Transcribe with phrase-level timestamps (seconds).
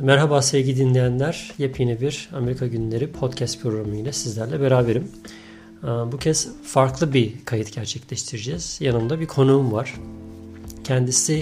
[0.00, 1.52] Merhaba sevgili dinleyenler.
[1.58, 5.08] Yepyeni bir Amerika Günleri podcast programı ile sizlerle beraberim.
[5.84, 8.78] Ee, bu kez farklı bir kayıt gerçekleştireceğiz.
[8.80, 9.94] Yanımda bir konuğum var.
[10.84, 11.40] Kendisi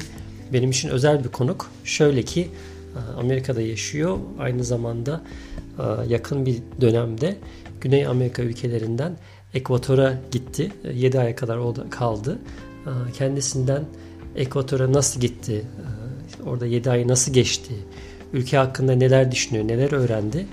[0.52, 1.70] benim için özel bir konuk.
[1.84, 2.48] Şöyle ki
[2.96, 4.18] e, Amerika'da yaşıyor.
[4.38, 5.22] Aynı zamanda
[5.78, 7.36] e, yakın bir dönemde
[7.80, 9.16] Güney Amerika ülkelerinden
[9.54, 10.72] Ekvator'a gitti.
[10.94, 12.38] 7 e, aya kadar orada kaldı.
[13.14, 13.84] Kendisinden
[14.36, 15.64] Ekvator'a nasıl gitti,
[16.46, 17.74] orada 7 ay nasıl geçti,
[18.32, 20.46] ülke hakkında neler düşünüyor, neler öğrendi.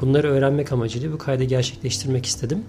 [0.00, 2.64] Bunları öğrenmek amacıyla bu kaydı gerçekleştirmek istedim.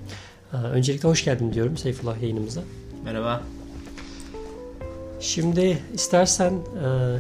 [0.53, 2.61] Öncelikle hoş geldin diyorum Seyfullah yayınımıza.
[3.03, 3.43] Merhaba.
[5.19, 6.53] Şimdi istersen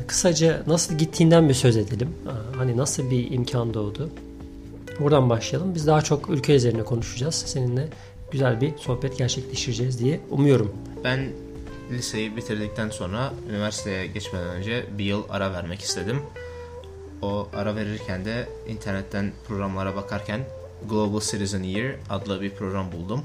[0.07, 2.09] kısaca nasıl gittiğinden bir söz edelim.
[2.57, 4.09] Hani nasıl bir imkan doğdu.
[4.99, 5.75] Buradan başlayalım.
[5.75, 7.35] Biz daha çok ülke üzerine konuşacağız.
[7.35, 7.87] Seninle
[8.31, 10.73] güzel bir sohbet gerçekleştireceğiz diye umuyorum.
[11.03, 11.29] Ben
[11.91, 16.17] liseyi bitirdikten sonra üniversiteye geçmeden önce bir yıl ara vermek istedim.
[17.21, 20.41] O ara verirken de internetten programlara bakarken
[20.89, 23.21] Global Citizen Year adlı bir program buldum.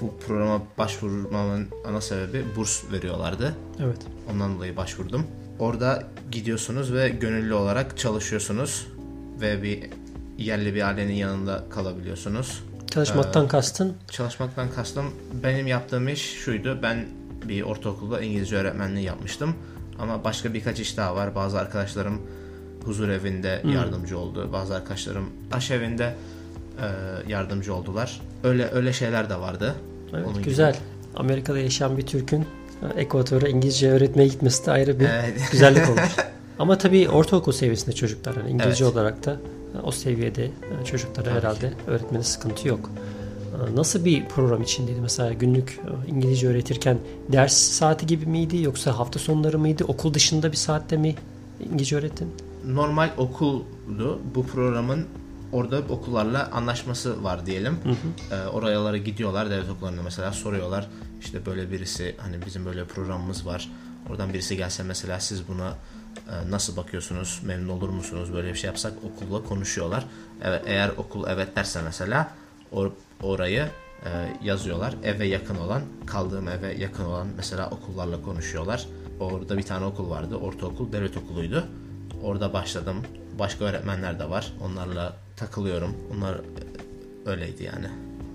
[0.00, 3.54] Bu programa başvurmamın ana sebebi burs veriyorlardı.
[3.80, 3.98] Evet.
[4.30, 5.26] Ondan dolayı başvurdum.
[5.58, 8.86] Orada gidiyorsunuz ve gönüllü olarak çalışıyorsunuz
[9.40, 9.90] ve bir
[10.38, 12.62] yerli bir ailenin yanında kalabiliyorsunuz.
[12.90, 13.96] Çalışmaktan ee, kastın?
[14.10, 15.04] Çalışmaktan kastım
[15.44, 16.78] benim yaptığım iş şuydu.
[16.82, 17.06] Ben
[17.48, 19.54] bir ortaokulda İngilizce öğretmenliği yapmıştım.
[19.98, 21.34] Ama başka birkaç iş daha var.
[21.34, 22.22] Bazı arkadaşlarım
[22.84, 23.72] huzur evinde hmm.
[23.72, 24.48] yardımcı oldu.
[24.52, 26.14] Bazı arkadaşlarım aş evinde
[26.78, 26.86] e,
[27.28, 28.20] yardımcı oldular.
[28.44, 29.74] Öyle öyle şeyler de vardı.
[30.14, 30.72] Evet, Onun güzel.
[30.72, 30.82] Gibi.
[31.16, 32.46] Amerika'da yaşayan bir Türk'ün
[32.96, 35.40] Ekvator'a İngilizce öğretmeye gitmesi de ayrı bir evet.
[35.52, 36.16] güzellik olmuş.
[36.58, 38.94] Ama tabii ortaokul seviyesinde çocuklar yani İngilizce evet.
[38.94, 39.36] olarak da
[39.82, 40.50] o seviyede
[40.84, 41.76] çocuklara Tabii herhalde ki.
[41.86, 42.90] öğretmenin sıkıntı yok.
[43.74, 49.18] Nasıl bir program içindeydi mesela günlük e, İngilizce öğretirken ders saati gibi miydi yoksa hafta
[49.18, 51.14] sonları mıydı okul dışında bir saatte mi
[51.72, 52.28] İngilizce öğrettin?
[52.66, 54.20] Normal okuldu.
[54.34, 55.06] Bu programın
[55.52, 57.78] orada okullarla anlaşması var diyelim.
[57.84, 58.34] Hı hı.
[58.34, 60.88] E, oralara gidiyorlar devlet okullarına mesela soruyorlar.
[61.20, 63.70] İşte böyle birisi hani bizim böyle programımız var.
[64.10, 65.68] Oradan birisi gelse mesela siz buna
[66.28, 67.40] e, nasıl bakıyorsunuz?
[67.44, 68.32] Memnun olur musunuz?
[68.32, 70.04] Böyle bir şey yapsak okulla konuşuyorlar.
[70.42, 72.30] Evet, eğer okul evet derse mesela
[72.72, 72.90] or
[73.22, 73.68] orayı
[74.04, 74.10] e,
[74.42, 74.94] yazıyorlar.
[75.04, 78.86] Eve yakın olan, kaldığım eve yakın olan mesela okullarla konuşuyorlar.
[79.20, 80.36] Orada bir tane okul vardı.
[80.36, 81.66] Ortaokul, devlet okuluydu.
[82.22, 82.96] Orada başladım.
[83.38, 84.52] Başka öğretmenler de var.
[84.64, 85.96] Onlarla takılıyorum.
[86.16, 86.40] Onlar
[87.26, 87.86] öyleydi yani.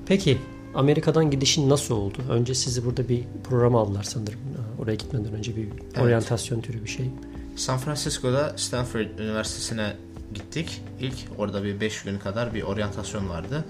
[0.06, 0.38] Peki
[0.76, 2.18] Amerika'dan gidişin nasıl oldu?
[2.30, 4.40] Önce sizi burada bir program aldılar sanırım.
[4.80, 6.00] Oraya gitmeden önce bir evet.
[6.00, 7.10] oryantasyon türü bir şey.
[7.56, 9.94] San Francisco'da Stanford Üniversitesi'ne
[10.34, 10.82] gittik.
[11.00, 13.66] İlk orada bir 5 gün kadar bir oryantasyon vardı.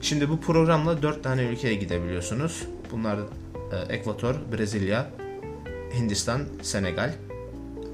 [0.00, 2.62] Şimdi bu programla 4 tane ülkeye gidebiliyorsunuz.
[2.90, 5.10] Bunlar e, Ekvator, Brezilya,
[5.94, 7.14] Hindistan, Senegal.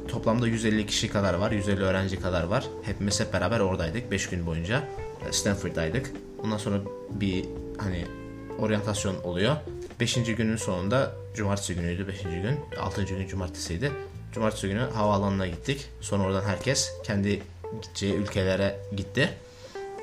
[0.08, 2.64] Toplamda 150 kişi kadar var, 150 öğrenci kadar var.
[2.82, 4.84] Hepimiz hep beraber oradaydık 5 gün boyunca.
[5.28, 6.12] E, Stanford'daydık.
[6.44, 6.80] Ondan sonra
[7.10, 7.44] bir
[7.78, 8.04] hani
[8.58, 9.56] oryantasyon oluyor.
[10.00, 10.14] 5.
[10.14, 12.22] günün sonunda cumartesi günüydü 5.
[12.22, 12.80] gün.
[12.80, 13.04] 6.
[13.04, 13.92] gün cumartesiydi.
[14.32, 15.88] Cumartesi günü havaalanına gittik.
[16.00, 17.42] Sonra oradan herkes kendi
[17.82, 19.28] gideceği ülkelere gitti.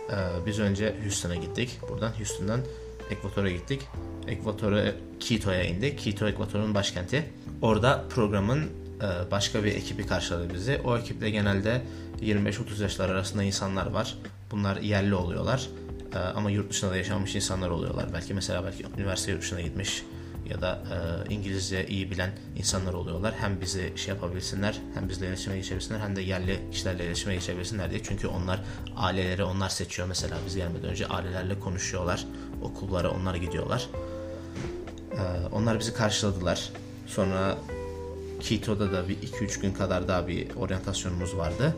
[0.10, 0.16] Ee,
[0.46, 1.80] biz önce Houston'a gittik.
[1.90, 2.62] Buradan Houston'dan
[3.12, 3.82] Ekvator'a gittik.
[4.28, 4.92] Ekvator'a
[5.28, 6.04] Quito'ya indik.
[6.04, 7.24] Quito Ekvator'un başkenti.
[7.62, 8.70] Orada programın
[9.32, 10.82] başka bir ekibi karşıladı bizi.
[10.84, 11.82] O ekipte genelde
[12.22, 14.18] 25-30 yaşlar arasında insanlar var.
[14.52, 15.70] Bunlar yerli oluyorlar.
[16.16, 18.06] E, ama yurt dışında da yaşamış insanlar oluyorlar.
[18.14, 20.04] Belki mesela belki üniversite yurt dışına gitmiş
[20.50, 20.84] ya da
[21.30, 23.34] e, İngilizce iyi bilen insanlar oluyorlar.
[23.40, 28.04] Hem bizi şey yapabilsinler, hem bizle iletişime geçebilsinler, hem de yerli kişilerle iletişime geçebilsinler diye.
[28.04, 28.62] Çünkü onlar
[28.96, 30.08] aileleri onlar seçiyor.
[30.08, 32.26] Mesela biz gelmeden önce ailelerle konuşuyorlar.
[32.62, 33.90] Okullara onlar gidiyorlar.
[35.12, 36.70] E, onlar bizi karşıladılar.
[37.08, 37.58] Sonra
[38.48, 41.76] Quito'da da bir 2-3 gün kadar daha bir oryantasyonumuz vardı.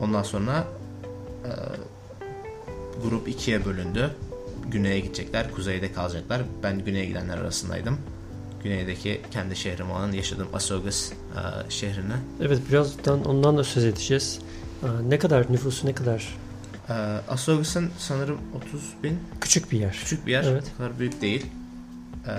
[0.00, 0.66] Ondan sonra
[1.44, 1.50] e,
[3.02, 4.10] grup ikiye bölündü
[4.70, 6.42] güneye gidecekler, kuzeyde kalacaklar.
[6.62, 7.98] Ben güneye gidenler arasındaydım.
[8.62, 11.14] Güneydeki kendi şehrim olan yaşadığım Asogus e,
[11.70, 12.14] şehrine.
[12.40, 14.38] Evet birazdan ondan da söz edeceğiz.
[14.82, 16.36] E, ne kadar nüfusu ne kadar?
[16.88, 16.92] E,
[17.28, 19.18] Asogus'un sanırım 30 bin.
[19.40, 19.92] Küçük bir yer.
[19.92, 20.44] Küçük bir yer.
[20.44, 20.64] Evet.
[20.74, 21.46] O kadar büyük değil.
[22.26, 22.32] E,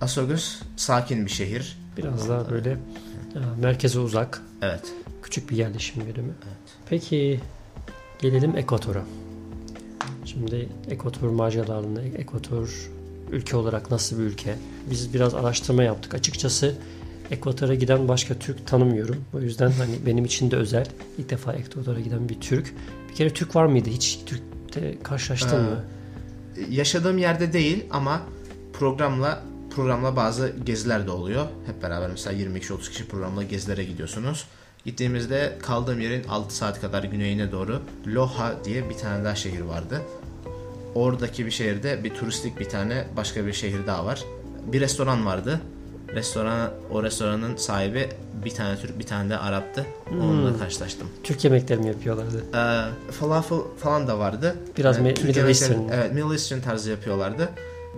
[0.00, 1.78] Asogus sakin bir şehir.
[1.98, 4.42] Biraz daha böyle e, merkeze uzak.
[4.62, 4.92] Evet.
[5.22, 6.32] Küçük bir yerleşim birimi.
[6.44, 6.76] Evet.
[6.88, 7.40] Peki
[8.20, 9.04] gelelim Ekvator'a.
[10.24, 12.90] Şimdi Ekvator maceralarını, Ekvator
[13.32, 14.54] ülke olarak nasıl bir ülke?
[14.90, 16.14] Biz biraz araştırma yaptık.
[16.14, 16.74] Açıkçası
[17.30, 19.24] Ekvator'a giden başka Türk tanımıyorum.
[19.34, 20.86] O yüzden hani benim için de özel.
[21.18, 22.74] İlk defa Ekvator'a giden bir Türk.
[23.10, 23.90] Bir kere Türk var mıydı?
[23.90, 25.84] Hiç Türk'te karşılaştın ee, mı?
[26.70, 28.22] Yaşadığım yerde değil ama
[28.72, 29.42] programla
[29.78, 31.46] programla bazı geziler de oluyor.
[31.66, 34.44] Hep beraber mesela 20 kişi 30 kişi programla gezilere gidiyorsunuz.
[34.84, 40.02] Gittiğimizde kaldığım yerin 6 saat kadar güneyine doğru Loha diye bir tane daha şehir vardı.
[40.94, 44.24] Oradaki bir şehirde bir turistik bir tane başka bir şehir daha var.
[44.66, 45.60] Bir restoran vardı.
[46.14, 48.08] Restoran o restoranın sahibi
[48.44, 49.86] bir tane Türk bir tane de Arap'tı.
[50.12, 51.08] Onunla karşılaştım.
[51.24, 52.44] Türk yemekleri mi yapıyorlardı?
[52.54, 54.56] Ee, falafel falan da vardı.
[54.78, 55.88] Biraz Yani Türk Middle Eastern.
[55.92, 57.48] Evet Middle Eastern tarzı yapıyorlardı.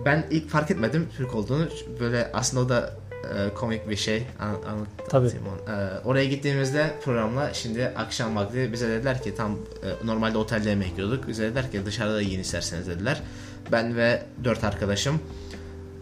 [0.05, 1.67] Ben ilk fark etmedim Türk olduğunu.
[1.99, 2.93] Böyle aslında o da
[3.35, 4.27] e, komik bir şey.
[4.39, 5.75] An, anlatayım onu.
[5.75, 10.97] Ee, oraya gittiğimizde programla şimdi akşam vakti bize dediler ki tam e, normalde otelde yemek
[10.97, 11.27] yiyorduk.
[11.27, 13.21] Bize dediler ki dışarıda yiyin isterseniz dediler.
[13.71, 15.19] Ben ve dört arkadaşım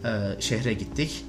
[0.05, 1.25] e, şehre gittik.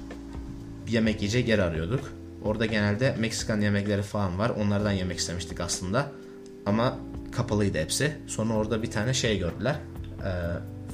[0.87, 2.11] Yemek yiyecek yer arıyorduk.
[2.43, 4.49] Orada genelde Meksikan yemekleri falan var.
[4.49, 6.11] Onlardan yemek istemiştik aslında.
[6.65, 6.97] Ama
[7.31, 8.17] kapalıydı hepsi.
[8.27, 9.75] Sonra orada bir tane şey gördüler.
[10.25, 10.29] E,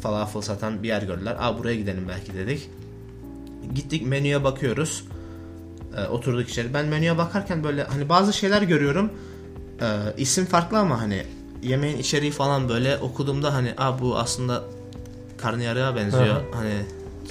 [0.02, 1.36] falafel satan bir yer gördüler.
[1.40, 2.70] Aa buraya gidelim belki dedik.
[3.76, 5.04] Gittik menüye bakıyoruz.
[5.98, 6.74] E, oturduk içeri.
[6.74, 9.12] Ben menüye bakarken böyle hani bazı şeyler görüyorum.
[9.82, 11.24] E, isim farklı ama hani
[11.64, 14.64] yemeğin içeriği falan böyle okuduğumda hani Aa, bu aslında
[15.38, 16.26] karnıyarığa benziyor.
[16.36, 16.42] Aha.
[16.54, 16.74] Hani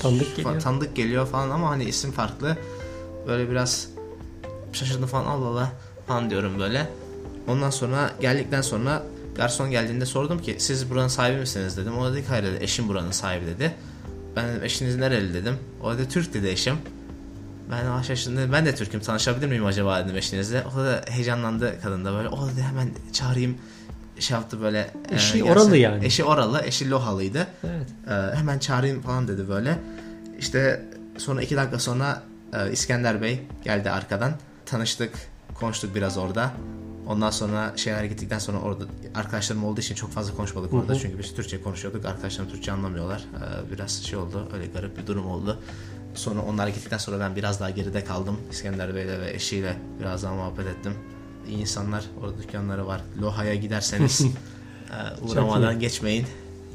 [0.02, 0.60] Tanıdık geliyor.
[0.60, 2.56] tanıdık geliyor falan ama hani isim farklı.
[3.26, 3.88] Böyle biraz
[4.72, 5.72] şaşırdım falan Allah Allah
[6.06, 6.88] falan diyorum böyle.
[7.48, 9.02] Ondan sonra geldikten sonra
[9.36, 11.98] garson geldiğinde sordum ki siz buranın sahibi misiniz dedim.
[11.98, 13.72] O da dedi ki hayır dedi eşim buranın sahibi dedi.
[14.36, 15.58] Ben dedim eşiniz nereli dedim.
[15.82, 16.76] O dedi Türk dedi eşim.
[17.70, 18.52] Ben "Aa, şaşırdım.
[18.52, 19.00] Ben de Türk'üm.
[19.00, 20.64] Tanışabilir miyim acaba dedim eşinizle.
[20.74, 22.28] O da heyecanlandı kadın da böyle.
[22.28, 23.58] O dedi hemen çağırayım
[24.18, 24.90] şey yaptı böyle.
[25.10, 25.50] Eşi gelsin.
[25.52, 26.06] oralı yani.
[26.06, 26.62] Eşi oralı.
[26.64, 27.46] Eşi Lohalıydı.
[27.64, 27.86] Evet.
[28.08, 29.78] Ee, hemen çağırayım falan dedi böyle.
[30.38, 30.84] İşte
[31.18, 32.22] sonra iki dakika sonra
[32.54, 34.32] e, İskender Bey geldi arkadan.
[34.66, 35.12] Tanıştık,
[35.54, 36.52] konuştuk biraz orada.
[37.06, 40.92] Ondan sonra şeyler gittikten sonra orada arkadaşlarım olduğu için çok fazla konuşmadık orada.
[40.92, 40.98] hı.
[40.98, 42.04] Çünkü biz Türkçe konuşuyorduk.
[42.04, 43.24] Arkadaşlarım Türkçe anlamıyorlar.
[43.34, 44.48] Ee, biraz şey oldu.
[44.54, 45.58] Öyle garip bir durum oldu.
[46.14, 48.36] Sonra onlar gittikten sonra ben biraz daha geride kaldım.
[48.50, 50.94] İskender Bey'le ve eşiyle biraz daha muhabbet ettim.
[51.48, 52.04] İyi insanlar.
[52.20, 53.00] Orada dükkanları var.
[53.22, 54.20] Loha'ya giderseniz
[54.90, 56.26] e, uğramadan geçmeyin.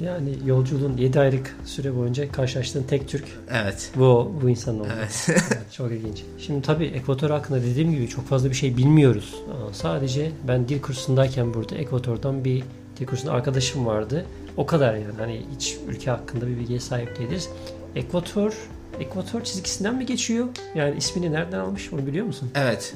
[0.05, 3.91] Yani yolculuğun 7 aylık süre boyunca karşılaştığın tek Türk Evet.
[3.95, 4.87] bu bu insan oldu.
[4.97, 5.27] Evet.
[5.29, 6.23] Evet, çok ilginç.
[6.39, 9.35] Şimdi tabii Ekvator hakkında dediğim gibi çok fazla bir şey bilmiyoruz.
[9.71, 12.63] Sadece ben dil kursundayken burada Ekvator'dan bir
[12.99, 14.25] dil kursunda arkadaşım vardı.
[14.57, 17.49] O kadar yani hani hiç ülke hakkında bir bilgiye sahip değiliz.
[17.95, 18.53] Ekvator
[18.99, 20.47] Ekvator çizgisinden mi geçiyor?
[20.75, 22.51] Yani ismini nereden almış onu biliyor musun?
[22.55, 22.95] Evet,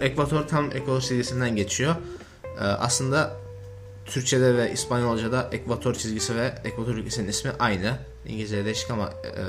[0.00, 1.94] e, Ekvator tam Ekvator çizgisinden geçiyor.
[2.44, 3.32] E, aslında
[4.08, 7.92] Türkçe'de ve İspanyolca'da Ekvator çizgisi ve Ekvator ülkesinin ismi aynı.
[8.26, 9.42] İngilizce'de değişik ama e,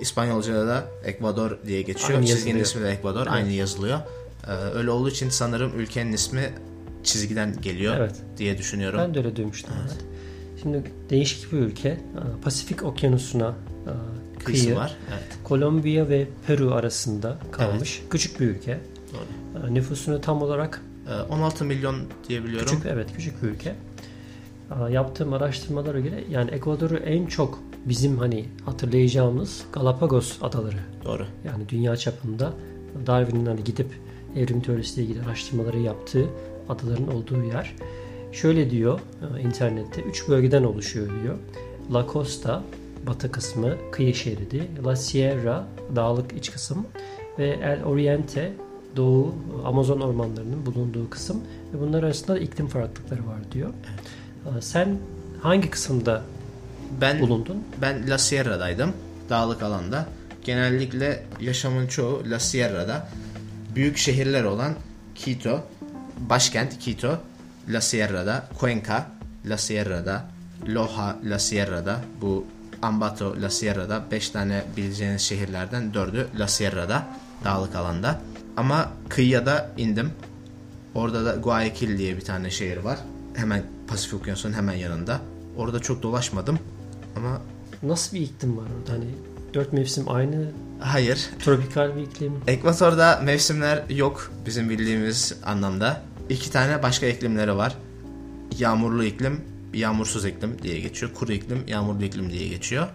[0.00, 2.10] İspanyolca'da da Ekvador diye geçiyor.
[2.18, 2.66] Aynı Çizginin yazılıyor.
[2.66, 3.32] ismi de Ekvador, Evet.
[3.32, 3.98] aynı yazılıyor.
[4.48, 6.52] E, öyle olduğu için sanırım ülkenin ismi
[7.04, 8.14] çizgiden geliyor Evet.
[8.38, 8.98] diye düşünüyorum.
[9.02, 9.74] Ben de öyle duymuştum.
[9.82, 9.96] Evet.
[10.62, 11.90] Şimdi değişik bir ülke.
[11.92, 13.54] Aa, Pasifik Okyanusu'na
[14.44, 14.76] Kıyısı kıyı.
[14.76, 14.96] var.
[15.12, 18.02] Evet, Kolombiya ve Peru arasında kalmış.
[18.10, 18.80] Küçük bir ülke.
[19.12, 19.64] doğru.
[19.64, 21.96] Aa, Nüfusunu tam olarak E, 16 milyon
[22.28, 22.68] diye biliyorum.
[22.70, 23.74] Küçük evet küçük bir ülke.
[24.70, 30.76] Aa, Yaptığım araştırmalara göre yani Ekvador'u en çok bizim hani hatırlayacağımız Galapagos adaları.
[31.04, 31.26] Doğru.
[31.44, 32.52] Yani dünya çapında
[33.06, 33.86] Darwin'in hani gidip
[34.36, 36.26] evrim teorisiyle ilgili araştırmaları yaptığı
[36.68, 37.74] adaların olduğu yer.
[38.32, 39.00] Şöyle diyor
[39.38, 41.34] e, internette üç bölgeden oluşuyor diyor.
[41.92, 42.62] La Costa
[43.06, 45.66] batı kısmı kıyı şeridi, La Sierra
[45.96, 46.86] dağlık iç kısım
[47.38, 48.52] ve El Oriente
[48.96, 51.40] doğu Amazon ormanlarının bulunduğu kısım
[51.74, 53.68] ve bunlar arasında da iklim farklılıkları var diyor.
[53.68, 53.72] Aa,
[54.60, 54.98] Sen
[55.42, 56.22] hangi kısımda
[57.00, 57.64] Ben bulundun?
[57.82, 58.92] Ben La Sierra'daydım.
[59.30, 60.06] Dağlık alanda.
[60.44, 63.08] Genellikle yaşamın çoğu La Sierra'da.
[63.74, 64.74] Büyük şehirler olan
[65.24, 65.60] Quito,
[66.18, 67.18] başkent Quito,
[67.68, 69.06] La Sierra'da, Cuenca,
[69.46, 70.24] La Sierra'da,
[70.68, 72.46] Loja, La Sierra'da, bu
[72.82, 77.06] Ambato, La Sierra'da 5 tane bileceğiniz şehirlerden 4'ü La Sierra'da,
[77.44, 78.20] dağlık alanda.
[78.56, 80.12] Ama kıyıya da indim.
[80.94, 82.98] Orada da Guayaquil diye bir tane şehir var.
[83.34, 85.20] Hemen Pasifik Okyanusu'nun hemen yanında.
[85.56, 86.58] Orada çok dolaşmadım
[87.16, 87.40] ama
[87.82, 88.92] Nasıl bir iklim var orada?
[88.92, 89.04] Hani
[89.54, 91.30] dört mevsim aynı hayır.
[91.38, 92.32] tropikal bir iklim.
[92.46, 96.02] Ekvator'da mevsimler yok bizim bildiğimiz anlamda.
[96.28, 97.76] İki tane başka iklimleri var.
[98.58, 99.40] Yağmurlu iklim,
[99.74, 101.14] yağmursuz iklim diye geçiyor.
[101.14, 102.86] Kuru iklim, yağmurlu iklim diye geçiyor.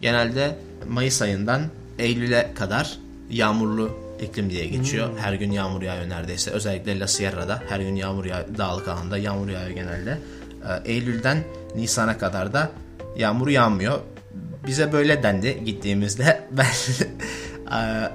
[0.00, 0.58] Genelde
[0.90, 1.62] Mayıs ayından
[1.98, 2.98] Eylül'e kadar
[3.30, 3.90] yağmurlu
[4.22, 5.18] iklim diye geçiyor.
[5.18, 6.50] Her gün yağmur yağıyor neredeyse.
[6.50, 8.58] Özellikle La Sierra'da her gün yağmur yağıyor.
[8.58, 10.18] Dağlık alanda yağmur yağıyor genelde.
[10.68, 12.70] Ee, Eylül'den Nisan'a kadar da
[13.16, 14.00] yağmur yağmıyor.
[14.66, 16.42] Bize böyle dendi gittiğimizde.
[16.50, 16.66] Ben
[17.72, 18.10] Ee,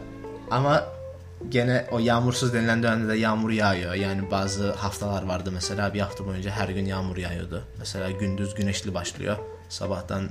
[0.52, 0.84] ama
[1.50, 3.94] gene o yağmursuz denilen dönemde de yağmur yağıyor.
[3.94, 7.64] Yani bazı haftalar vardı mesela bir hafta boyunca her gün yağmur yağıyordu.
[7.80, 9.38] Mesela gündüz güneşli başlıyor.
[9.70, 10.30] Sabahtan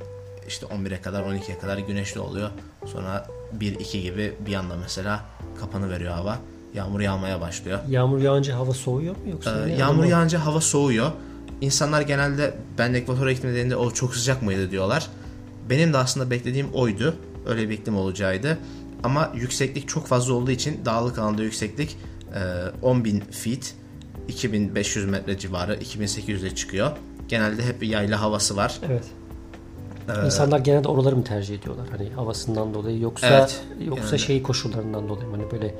[0.49, 2.51] işte 11'e kadar 12'ye kadar güneşli oluyor.
[2.87, 3.27] Sonra
[3.59, 5.25] 1-2 gibi bir anda mesela
[5.61, 6.39] kapanı veriyor hava.
[6.75, 7.79] yağmur yağmaya başlıyor.
[7.89, 9.69] Yağmur yağınca hava soğuyor mu yoksa?
[9.69, 11.11] Ee, yağmur Ama- yağınca hava soğuyor.
[11.61, 15.07] İnsanlar genelde ben ekvatora gittim dediğinde o çok sıcak mıydı diyorlar.
[15.71, 17.17] Benim de aslında beklediğim oydu.
[17.47, 18.59] Öyle bir iklim olacağıydı.
[19.03, 21.99] Ama yükseklik çok fazla olduğu için dağlık alanda yükseklik
[22.35, 22.39] e,
[22.87, 23.75] 10.000 feet
[24.29, 26.91] 2500 metre civarı 2800'e çıkıyor.
[27.29, 28.79] Genelde hep bir yayla havası var.
[28.89, 29.05] Evet.
[30.25, 31.87] İnsanlar genelde oraları mı tercih ediyorlar?
[31.91, 34.19] Hani havasından dolayı yoksa Evet, yoksa yani.
[34.19, 35.37] şey koşullarından dolayı mı?
[35.37, 35.75] hani böyle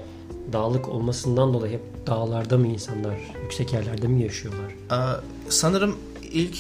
[0.53, 4.71] dağlık olmasından dolayı hep dağlarda mı insanlar yüksek yerlerde mi yaşıyorlar?
[4.93, 6.57] Ee, sanırım ilk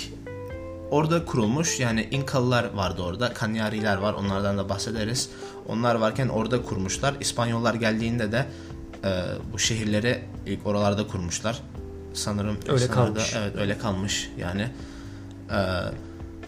[0.91, 3.33] orada kurulmuş yani İnkalılar vardı orada.
[3.33, 5.31] Kanyariler var onlardan da bahsederiz.
[5.69, 7.15] Onlar varken orada kurmuşlar.
[7.21, 8.47] İspanyollar geldiğinde de
[9.05, 11.63] e, bu şehirleri ilk oralarda kurmuşlar.
[12.15, 13.35] Sanırım Öyle kalmış.
[13.39, 14.69] evet öyle kalmış yani.
[15.51, 15.55] Ee,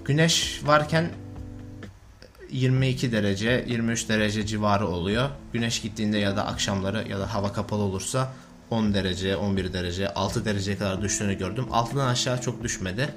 [0.09, 1.11] güneş varken
[2.51, 5.29] 22 derece 23 derece civarı oluyor.
[5.53, 8.33] Güneş gittiğinde ya da akşamları ya da hava kapalı olursa
[8.71, 11.67] 10 derece 11 derece 6 dereceye kadar düştüğünü gördüm.
[11.71, 13.09] Altından aşağı çok düşmedi.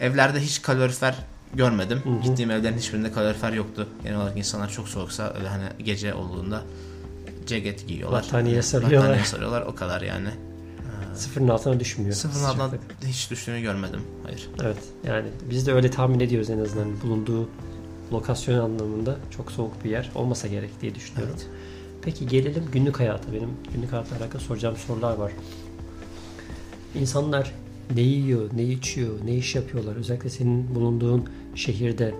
[0.00, 1.14] Ee, evlerde hiç kalorifer
[1.54, 2.02] görmedim.
[2.22, 3.88] Gittiğim evlerin hiçbirinde kalorifer yoktu.
[4.04, 6.62] Genel olarak insanlar çok soğuksa öyle hani gece olduğunda
[7.46, 8.22] ceket giyiyorlar.
[8.22, 9.00] Battaniye sarıyorlar.
[9.00, 10.28] Battaniye sarıyorlar o kadar yani.
[11.14, 12.14] Sıfırın altına düşmüyor.
[12.14, 12.80] Sıfırın sıcaklık.
[13.04, 14.00] hiç düştüğünü görmedim.
[14.24, 14.48] Hayır.
[14.62, 14.78] Evet.
[15.06, 17.48] Yani biz de öyle tahmin ediyoruz en azından bulunduğu
[18.12, 21.34] lokasyon anlamında çok soğuk bir yer olmasa gerek diye düşünüyorum.
[21.36, 21.46] Evet.
[22.02, 23.32] Peki gelelim günlük hayata.
[23.32, 25.32] Benim günlük hayatla alakalı soracağım sorular var.
[26.94, 27.52] İnsanlar
[27.94, 29.96] ne yiyor, ne içiyor, ne iş yapıyorlar?
[29.96, 32.14] Özellikle senin bulunduğun şehirde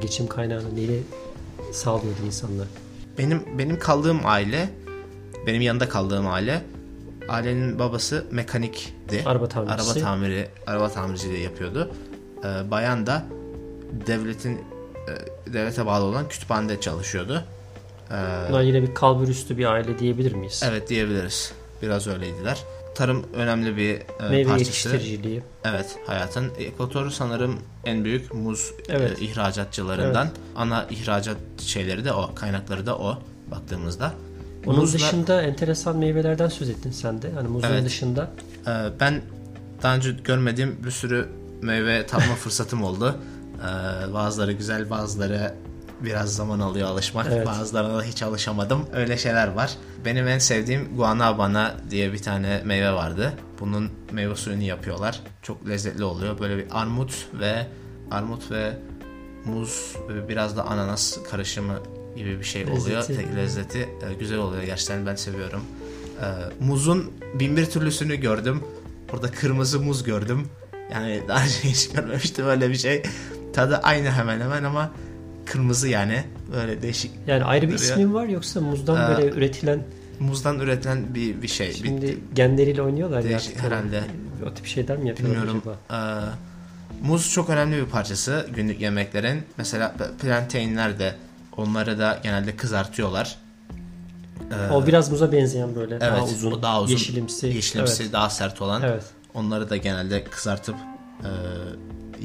[0.00, 0.98] geçim kaynağını neyle
[1.72, 2.66] sağlıyordu insanlar?
[3.18, 4.70] Benim benim kaldığım aile,
[5.46, 6.62] benim yanında kaldığım aile,
[7.28, 9.22] ailenin babası mekanikti.
[9.26, 9.90] Araba tamircisi.
[9.90, 11.90] Araba tamiri, araba tamirciliği yapıyordu.
[12.44, 13.26] Ee, bayan da
[14.06, 17.44] devletin e, devlete bağlı olan kütüphanede çalışıyordu.
[18.10, 18.14] Ee,
[18.48, 20.62] Bunlar yine bir kalbur üstü bir aile diyebilir miyiz?
[20.70, 21.52] evet diyebiliriz.
[21.82, 22.58] Biraz öyleydiler.
[22.94, 24.58] Tarım önemli bir e, Meyve parçası.
[24.88, 25.42] yetiştiriciliği.
[25.64, 26.52] Evet, hayatın.
[26.58, 29.18] Ekvator sanırım en büyük muz Evet.
[29.22, 30.28] e, ihracatçılarından.
[30.56, 33.18] Ana ihracat şeyleri de o, kaynakları da o
[33.50, 34.12] baktığımızda.
[34.66, 37.32] Onun Muzla- dışında enteresan meyvelerden söz ettin sen de.
[37.34, 37.84] Hani muzun Evet.
[37.84, 38.30] dışında.
[38.66, 38.70] Ee,
[39.00, 39.22] ben
[39.82, 41.28] daha önce görmediğim bir sürü
[41.62, 43.16] meyve tatma fırsatım oldu.
[43.60, 45.54] Ee, bazıları güzel, bazıları
[46.00, 47.26] biraz zaman alıyor alışmak.
[47.30, 47.46] Evet.
[47.46, 48.86] Bazılarına da hiç alışamadım.
[48.94, 49.70] Öyle şeyler var.
[50.04, 53.32] Benim en sevdiğim guanabana diye bir tane meyve vardı.
[53.60, 55.20] Bunun meyve suyunu yapıyorlar.
[55.42, 56.38] Çok lezzetli oluyor.
[56.38, 57.66] Böyle bir armut ve
[58.10, 58.72] armut ve
[59.44, 61.74] muz ve biraz da ananas karışımı
[62.16, 62.98] gibi bir şey oluyor.
[62.98, 63.36] Lezzeti.
[63.36, 65.62] Lezzeti e, güzel oluyor gerçekten ben seviyorum.
[66.20, 66.26] E,
[66.64, 68.62] muzun bin bir türlüsünü gördüm.
[69.12, 70.48] Orada kırmızı muz gördüm.
[70.92, 73.02] Yani daha önce hiç görmemiştim öyle bir şey.
[73.52, 74.90] Tadı aynı hemen hemen ama
[75.46, 76.24] kırmızı yani.
[76.54, 77.10] Böyle değişik.
[77.26, 77.90] Yani ayrı bir Duruyor.
[77.90, 79.82] ismi mi var yoksa muzdan Ee, böyle üretilen
[80.20, 81.68] Muzdan üretilen bir, bir şey.
[81.68, 83.28] Bir- şimdi genleriyle oynuyorlar ya.
[83.28, 83.62] Değişik artık.
[83.64, 84.02] herhalde.
[84.50, 85.62] O tip şeyler mi yapıyorlar Bilmiyorum.
[85.88, 86.30] acaba?
[87.02, 89.42] Ee, muz çok önemli bir parçası günlük yemeklerin.
[89.58, 91.14] Mesela plantainler de
[91.56, 93.36] onları da genelde kızartıyorlar.
[94.52, 97.46] Ee, O biraz muza benzeyen böyle daha evet, uzun, o daha uzun, yeşilimsi.
[97.46, 98.12] yeşilimsi, Evet.
[98.12, 98.82] daha sert olan.
[98.82, 99.04] evet.
[99.34, 100.76] Onları da genelde kızartıp
[101.22, 101.28] e,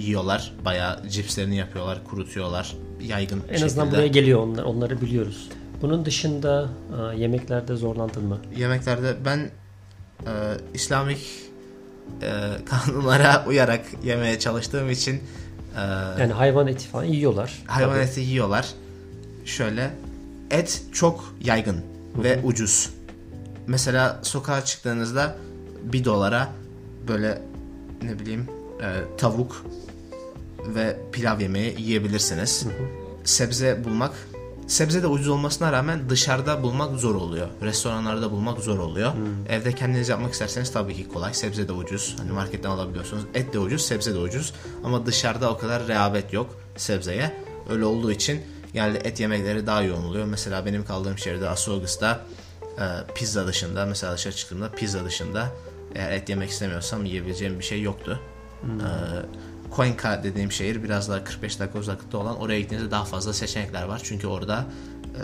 [0.01, 0.53] yiyorlar.
[0.65, 2.75] Bayağı cipslerini yapıyorlar, kurutuyorlar.
[3.01, 3.91] Yaygın En azından şekilde.
[3.97, 5.50] buraya geliyor onlar, onları biliyoruz.
[5.81, 6.69] Bunun dışında
[7.01, 8.38] aa, yemeklerde zorlandın mı?
[8.57, 9.38] Yemeklerde ben
[10.25, 10.31] e,
[10.73, 11.19] İslamik
[12.21, 12.31] e,
[12.65, 15.23] kanunlara uyarak yemeye çalıştığım için
[15.77, 15.81] e,
[16.21, 17.63] Yani hayvan eti falan yiyorlar.
[17.67, 18.03] hayvan Tabii.
[18.03, 18.67] eti yiyorlar.
[19.45, 19.91] Şöyle
[20.51, 21.81] et çok yaygın
[22.15, 22.89] ve ucuz.
[23.67, 25.38] Mesela sokağa çıktığınızda
[25.83, 26.50] bir dolara
[27.07, 27.41] böyle
[28.01, 28.48] ne bileyim
[28.81, 29.65] e, tavuk
[30.75, 32.65] ve pilav yemeği yiyebilirsiniz.
[33.24, 34.12] Sebze bulmak
[34.67, 37.48] sebze de ucuz olmasına rağmen dışarıda bulmak zor oluyor.
[37.62, 39.13] Restoranlarda bulmak zor oluyor.
[39.50, 41.33] Evde kendiniz yapmak isterseniz tabii ki kolay.
[41.33, 42.15] Sebze de ucuz.
[42.19, 43.24] Hani marketten alabiliyorsunuz.
[43.33, 44.53] Et de ucuz, sebze de ucuz.
[44.83, 47.31] Ama dışarıda o kadar rehavet yok sebzeye.
[47.69, 48.41] Öyle olduğu için
[48.73, 50.25] yani et yemekleri daha yoğun oluyor.
[50.25, 52.21] Mesela benim kaldığım şehirde Asoğus'ta
[52.79, 52.83] e,
[53.15, 55.47] pizza dışında mesela dışarı çıktığımda pizza dışında
[55.95, 58.19] eğer et yemek istemiyorsam yiyebileceğim bir şey yoktu.
[58.63, 58.87] E,
[59.75, 64.01] Cuenca dediğim şehir biraz daha 45 dakika uzaklıkta olan oraya gittiğinizde daha fazla seçenekler var.
[64.03, 64.65] Çünkü orada
[65.15, 65.23] e,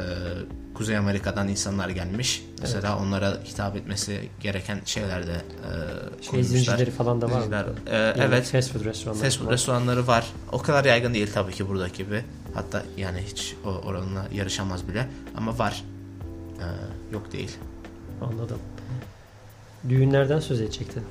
[0.73, 2.43] Kuzey Amerika'dan insanlar gelmiş.
[2.61, 6.57] Mesela onlara hitap etmesi gereken şeyler de e, Şey koymuşlar.
[6.57, 7.39] zincirleri falan da var?
[7.41, 7.65] Zincirler.
[7.87, 8.45] E, Yani evet.
[8.45, 9.23] Fast food restoranları.
[9.23, 9.53] Fast food var.
[9.53, 10.25] restoranları var.
[10.51, 12.23] O kadar yaygın değil tabii ki buradaki gibi.
[12.53, 15.07] Hatta yani hiç o oranla yarışamaz bile.
[15.37, 15.83] Ama var.
[16.59, 17.57] Ee, yok değil.
[18.21, 18.59] Anladım.
[19.89, 21.03] Düğünlerden söz edecektin.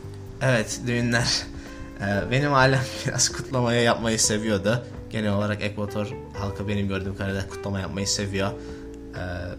[0.43, 1.43] Evet düğünler.
[2.01, 4.83] Ee, benim ailem biraz kutlamaya yapmayı seviyordu.
[5.11, 8.51] Genel olarak Ekvator halkı benim gördüğüm kadarıyla kutlama yapmayı seviyor.
[8.51, 9.19] Ee,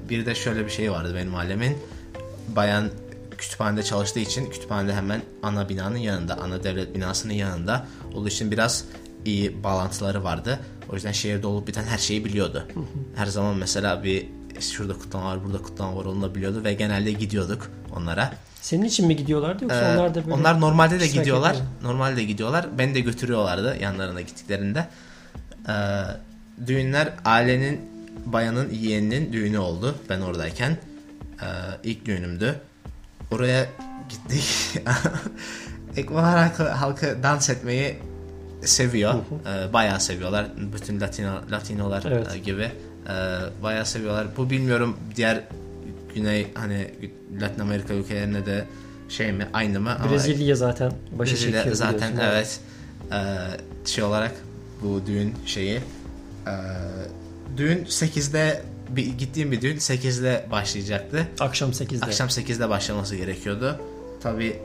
[0.10, 1.78] bir de şöyle bir şey vardı benim ailemin.
[2.56, 2.90] Bayan
[3.38, 8.86] kütüphanede çalıştığı için kütüphanede hemen ana binanın yanında, ana devlet binasının yanında olduğu için biraz
[9.26, 10.60] iyi bağlantıları vardı.
[10.92, 12.68] O yüzden şehirde olup biten her şeyi biliyordu.
[13.16, 14.26] Her zaman mesela bir
[14.60, 18.34] şurada kutlama var, burada kutlama var onu da biliyordu ve genelde gidiyorduk onlara.
[18.62, 20.34] Senin için mi gidiyorlardı yoksa Ee, onlar da böyle...
[20.36, 21.54] onlar normalde de gidiyorlar.
[21.54, 22.66] kendi- Normalde de gidiyorlar.
[22.78, 24.88] Beni de götürüyorlardı yanlarına gittiklerinde.
[25.70, 25.74] Ee,
[26.68, 27.82] düğünler ailenin
[28.26, 29.96] bayanın yeğeninin düğünü oldu.
[30.10, 30.72] Ben oradayken.
[31.42, 31.46] Ee,
[31.84, 32.56] ilk düğünümdü.
[33.32, 33.66] Oraya
[34.10, 34.44] gittik.
[35.98, 37.98] Ekvador halkı, halkı dans etmeyi
[38.66, 39.14] seviyor.
[39.14, 40.48] Ee, bayağı seviyorlar.
[40.74, 42.36] Bütün Latino, Latinolar Evet.
[42.36, 42.72] e, gibi.
[43.10, 43.12] Ee,
[43.64, 44.28] bayağı seviyorlar.
[44.38, 45.44] Bu bilmiyorum diğer
[46.16, 46.92] Güney hani
[47.42, 48.66] Latin Amerika ülkelerine de
[49.10, 49.96] şey mi aynı mı?
[50.00, 52.60] Ama Brezilya zaten başı Brezilya çekiyor zaten evet
[53.12, 53.16] Ee,
[53.86, 54.32] şey olarak
[54.84, 55.80] bu düğün şeyi
[56.48, 56.52] ee,
[57.58, 61.28] düğün 8'de bir, gittiğim bir düğün 8'de başlayacaktı.
[61.40, 62.06] Akşam 8'de.
[62.06, 63.80] Akşam 8'de başlaması gerekiyordu.
[64.22, 64.60] Tabi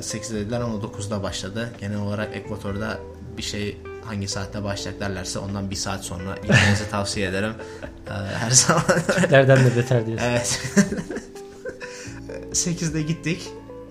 [0.00, 1.70] 8'de dediler ama 9'da başladı.
[1.80, 2.98] Genel olarak Ekvator'da
[3.36, 7.54] bir şey hangi saatte başlayacak derlerse ondan bir saat sonra gitmenizi tavsiye ederim.
[8.08, 8.82] Ee, her zaman
[9.30, 10.26] Nereden de beter diyorsun.
[10.26, 10.60] Evet.
[12.52, 13.48] 8'de gittik.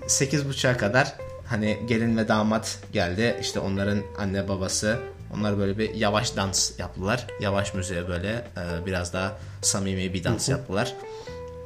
[0.07, 3.37] 8.30'a kadar hani gelin ve damat geldi.
[3.41, 4.99] İşte onların anne babası.
[5.37, 7.27] Onlar böyle bir yavaş dans yaptılar.
[7.41, 10.93] Yavaş müziğe böyle e, biraz daha samimi bir dans yaptılar.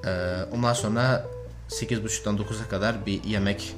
[0.05, 0.09] E,
[0.53, 1.25] ondan sonra
[1.69, 3.75] 8.30'dan 9'a kadar bir yemek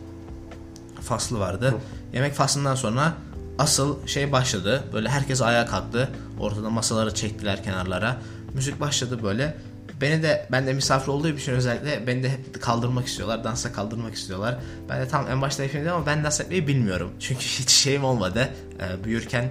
[1.02, 1.74] faslı vardı.
[2.14, 3.14] Yemek faslından sonra
[3.60, 4.84] asıl şey başladı.
[4.94, 6.10] Böyle herkes ayağa kalktı.
[6.40, 8.18] Ortada masaları çektiler kenarlara.
[8.54, 9.58] Müzik başladı böyle.
[10.02, 13.44] Beni de ben de misafir olduğu için özellikle beni de hep kaldırmak istiyorlar.
[13.44, 14.60] Dansa kaldırmak istiyorlar.
[14.90, 17.12] Ben de tam en başta yapayım ama ben dans etmeyi bilmiyorum.
[17.20, 18.50] Çünkü hiç şeyim olmadı.
[18.80, 19.50] Ee, büyürken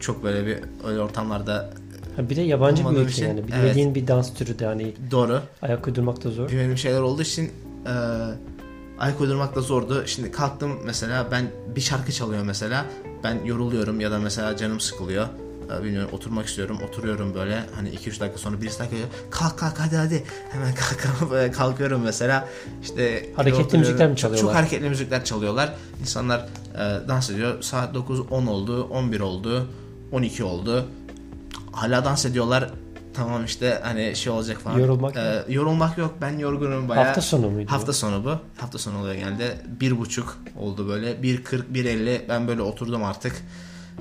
[0.00, 1.70] çok böyle bir öyle ortamlarda
[2.16, 3.48] Ha, bir de yabancı bir ülke için, yani.
[3.48, 6.48] Bilmediğin bir dans türü de hani doğru ayak uydurmak da zor.
[6.48, 7.44] bilmediğim şeyler olduğu için
[7.86, 7.92] e,
[8.98, 10.06] ayak uydurmak da zordu.
[10.06, 12.86] Şimdi kalktım mesela ben bir şarkı çalıyor mesela.
[13.24, 15.26] Ben yoruluyorum ya da mesela canım sıkılıyor.
[15.80, 16.78] E, bilmiyorum oturmak istiyorum.
[16.88, 20.24] Oturuyorum böyle hani 2-3 dakika sonra birisi dakika diyor, kalk kalk hadi hadi.
[20.50, 20.74] Hemen
[21.30, 22.48] kalk, kalkıyorum mesela.
[22.82, 24.52] İşte Hareketli müzikler mi Çok- çalıyorlar?
[24.52, 25.74] Çok hareketli müzikler çalıyorlar.
[26.00, 27.62] İnsanlar e, dans ediyor.
[27.62, 29.66] Saat 9 10 oldu, 11 oldu,
[30.12, 30.86] 12 oldu.
[31.72, 32.70] Hala dans ediyorlar.
[33.14, 34.78] Tamam işte hani şey olacak falan.
[34.78, 36.14] Yorulmak E, yorulmak yok.
[36.20, 37.04] Ben yorgunum bayağı.
[37.04, 37.70] Hafta sonu muydu?
[37.70, 38.38] Hafta sonu bu.
[38.60, 39.56] Hafta sonu oluyor genelde.
[39.80, 41.22] Bir buçuk oldu böyle.
[41.22, 42.26] Bir kırk, bir elli.
[42.28, 43.42] Ben böyle oturdum artık.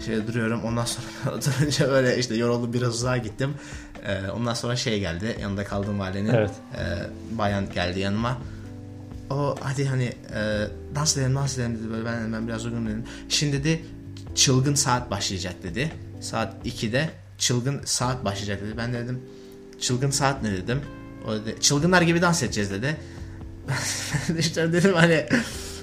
[0.06, 0.64] Şey duruyorum.
[0.64, 3.54] Ondan sonra oturunca böyle işte yoruldum biraz uzağa gittim.
[4.06, 5.38] Ee, ondan sonra şey geldi.
[5.42, 6.34] Yanında kaldığım ailenin.
[6.34, 6.52] Evet.
[6.76, 6.82] e,
[7.38, 8.38] bayan geldi yanıma.
[9.30, 13.04] O hadi hani e, dans edelim dans edelim dedi böyle ben, ben biraz uygun dedim.
[13.30, 13.86] Şimdi dedi
[14.36, 15.92] çılgın saat başlayacak dedi.
[16.22, 17.10] Saat 2'de
[17.44, 18.78] çılgın saat başlayacak dedi.
[18.78, 19.20] Ben de dedim
[19.80, 20.82] çılgın saat ne dedim.
[21.28, 22.98] O dedi çılgınlar gibi dans edeceğiz dedi.
[23.68, 25.26] Ben de işte dedim hani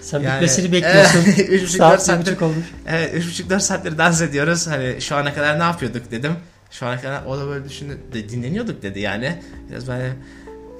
[0.03, 1.20] Sen yani- bitmesini bekliyorsun.
[1.38, 2.66] Evet, Saat saattir- olmuş.
[2.88, 4.66] Evet 3,5-4 saattir dans ediyoruz.
[4.66, 6.33] Hani şu ana kadar ne yapıyorduk dedim.
[6.70, 7.99] Şu ana kadar o da böyle düşündü.
[8.12, 9.42] De, dinleniyorduk dedi yani.
[9.70, 10.12] Biraz böyle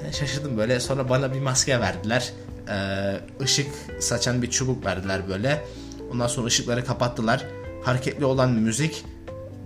[0.05, 0.81] ben şaşırdım böyle.
[0.81, 2.33] Sonra bana bir maske verdiler.
[2.69, 3.66] Ee, ışık
[4.01, 5.64] saçan bir çubuk verdiler böyle.
[6.12, 7.45] Ondan sonra ışıkları kapattılar.
[7.85, 9.05] Hareketli olan müzik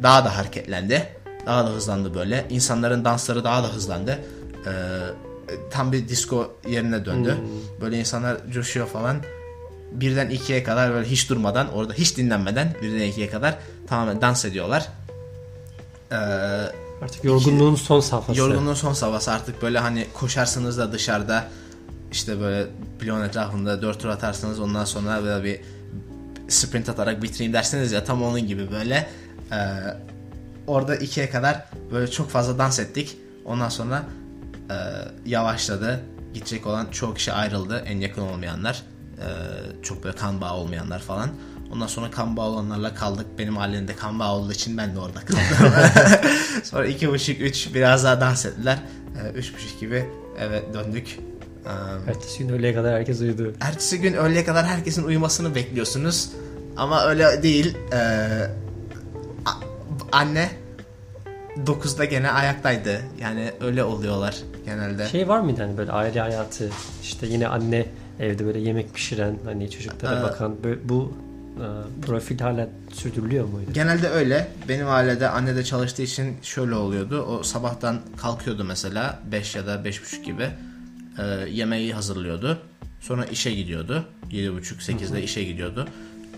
[0.03, 1.09] daha da hareketlendi.
[1.47, 2.47] Daha da hızlandı böyle.
[2.51, 4.19] İnsanların dansları daha da hızlandı.
[4.67, 4.71] Ee,
[5.71, 7.37] tam bir disco yerine döndü.
[7.81, 9.17] Böyle insanlar coşuyor falan
[9.93, 14.89] birden ikiye kadar böyle hiç durmadan orada hiç dinlenmeden birden ikiye kadar tamamen dans ediyorlar.
[16.13, 16.15] Ee,
[17.03, 18.41] Artık yorgunluğun son safhası.
[18.41, 21.49] yorgunluğun son savaşı artık böyle hani koşarsınız da dışarıda
[22.13, 22.67] işte böyle
[23.03, 25.61] bloğun etrafında dört tur atarsınız ondan sonra böyle bir
[26.49, 29.09] sprint atarak bitireyim dersiniz ya tam onun gibi böyle
[29.53, 29.57] Ee,
[30.67, 33.17] orada ikiye kadar böyle çok fazla dans ettik.
[33.45, 34.03] Ondan sonra
[34.71, 34.77] e,
[35.27, 36.01] yavaşladı.
[36.35, 37.83] Gidecek olan çoğu kişi ayrıldı.
[37.87, 38.83] En yakın olmayanlar
[39.19, 39.23] Ee,
[39.83, 41.31] çok böyle kan bağı olmayanlar falan.
[41.73, 43.27] Ondan sonra kan bağı olanlarla kaldık.
[43.39, 45.73] Benim halimde kan bağı olduğu için ben de orada kaldım.
[46.65, 48.79] Sonra iki buçuk üç biraz daha dans ettiler.
[49.23, 50.05] Ee, üç buçuk gibi
[50.41, 51.19] eve döndük.
[51.67, 53.55] Ee, Ertesi gün öğleye kadar herkes uyudu.
[53.61, 56.31] Ertesi gün öğleye kadar herkesin uyumasını bekliyorsunuz.
[56.77, 57.77] Ama öyle değil.
[57.93, 58.51] Ee,
[60.15, 60.51] anne
[61.67, 63.01] 9'da gene ayaktaydı.
[63.21, 65.09] Yani öyle oluyorlar genelde.
[65.09, 66.71] Şey var mıydı hani böyle aile hayatı
[67.03, 67.87] işte yine anne
[68.21, 71.13] evde böyle yemek pişiren hani çocuklara Ee, bakan böyle bu
[71.55, 71.67] e,
[72.07, 73.71] profil hala sürdürülüyor muydu?
[73.75, 74.49] Genelde öyle.
[74.69, 77.23] Benim ailede anne de çalıştığı için şöyle oluyordu.
[77.23, 80.49] O sabahtan kalkıyordu mesela 5 ya da 5.30 gibi.
[81.19, 82.59] Ee, yemeği hazırlıyordu.
[83.01, 84.05] Sonra işe gidiyordu.
[84.31, 85.89] 7.30-8'de işe gidiyordu.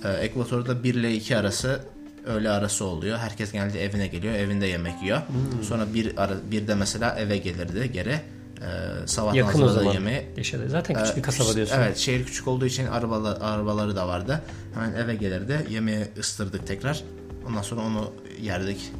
[0.04, 1.80] Ee, Ekvator'da 1 ile 2 arası
[2.26, 3.18] öğle arası oluyor.
[3.18, 4.34] Herkes genelde evine geliyor.
[4.34, 5.20] Evinde yemek yiyor.
[5.62, 8.10] Sonra bir ara, bir de mesela eve gelirdi geri.
[8.62, 9.92] Ee, sabah Yakın o zaman.
[9.92, 10.22] yemeği.
[10.36, 10.68] Yaşadı.
[10.68, 11.74] Zaten küçük Ee, bir kasaba diyorsun.
[11.78, 14.42] Evet şehir küçük olduğu için arabalar, arabaları da vardı.
[14.74, 15.66] Hemen eve gelirdi.
[15.70, 17.02] Yemeği ıstırdık tekrar.
[17.48, 18.12] Ondan sonra onu
[18.42, 18.92] yerdik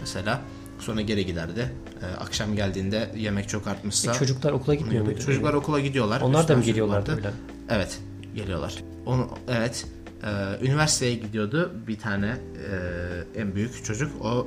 [0.00, 0.40] mesela.
[0.78, 1.72] Sonra geri giderdi.
[2.02, 4.10] Ee, akşam geldiğinde yemek çok artmışsa.
[4.10, 5.18] E, çocuklar okula gitmiyor muydu?
[5.20, 6.20] Çocuklar okula gidiyorlar.
[6.20, 7.20] Onlar da mı geliyorlardı vardı.
[7.26, 7.30] öyle?
[7.70, 7.98] Evet
[8.34, 8.74] geliyorlar.
[9.06, 9.86] Onu, evet.
[10.22, 14.24] Ee, üniversiteye gidiyordu bir tane e, en büyük çocuk.
[14.24, 14.46] O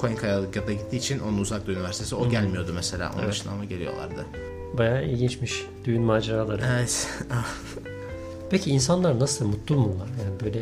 [0.00, 0.40] Cuenca'ya
[0.72, 2.14] gittiği için onun uzakta üniversitesi.
[2.14, 3.10] O gelmiyordu mesela.
[3.14, 3.32] Onun Evet.
[3.32, 4.26] dışında ama geliyorlardı.
[4.78, 6.62] Bayağı ilginçmiş düğün maceraları.
[6.76, 7.08] Evet.
[8.50, 10.08] Peki insanlar nasıl mutlu mular?
[10.08, 10.58] Yani böyle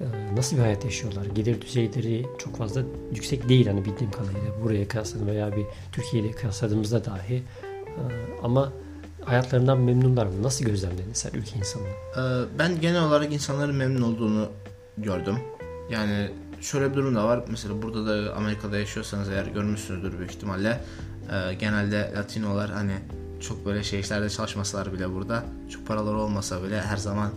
[0.00, 1.24] e, nasıl bir hayat yaşıyorlar?
[1.26, 2.82] Gelir düzeyleri çok fazla
[3.14, 7.34] yüksek değil hani bildiğim kadarıyla buraya kıyasladığım veya bir Türkiye ile kıyasladığımızda dahi.
[7.34, 7.42] E,
[8.42, 8.72] Ama
[9.26, 10.42] hayatlarından memnunlar mı?
[10.42, 11.88] Nasıl gözlemledin sen ülke insanını?
[11.88, 14.48] Ee, ben genel olarak insanların memnun olduğunu
[14.98, 15.36] gördüm.
[15.90, 17.44] Yani şöyle bir durum da var.
[17.50, 20.80] Mesela burada da Amerika'da yaşıyorsanız eğer görmüşsünüzdür büyük ihtimalle.
[21.32, 22.92] Ee, genelde Latinolar hani
[23.40, 27.30] çok böyle şey işlerde çalışmasalar bile burada çok paraları olmasa bile her zaman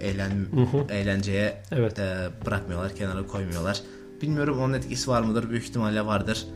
[0.00, 0.30] e, eğlen
[0.90, 1.98] eğlenceye Evet.
[1.98, 3.80] e, bırakmıyorlar, kenara koymuyorlar.
[4.22, 5.50] Bilmiyorum onun etkisi var mıdır?
[5.50, 6.46] Büyük ihtimalle vardır.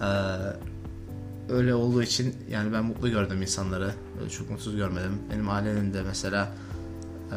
[0.00, 0.04] Ee,
[1.48, 3.94] öyle olduğu için yani ben mutlu gördüm insanları.
[4.20, 5.18] Öyle çok mutsuz görmedim.
[5.32, 6.52] Benim ailemin de mesela
[7.30, 7.36] e,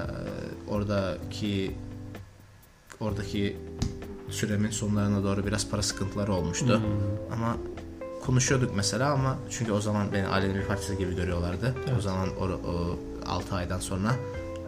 [0.67, 1.75] oradaki
[2.99, 3.57] oradaki
[4.29, 6.81] süremin sonlarına doğru biraz para sıkıntıları olmuştu.
[7.33, 7.57] Ama
[8.25, 11.75] konuşuyorduk mesela ama çünkü o zaman beni ailenin bir parçası gibi görüyorlardı.
[11.97, 14.11] O zaman o, o 6 aydan sonra.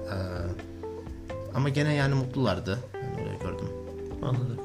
[0.05, 0.15] E,
[1.55, 2.79] ama gene yani mutlulardı.
[2.93, 3.67] Ben öyle gördüm.
[4.21, 4.57] Anladım.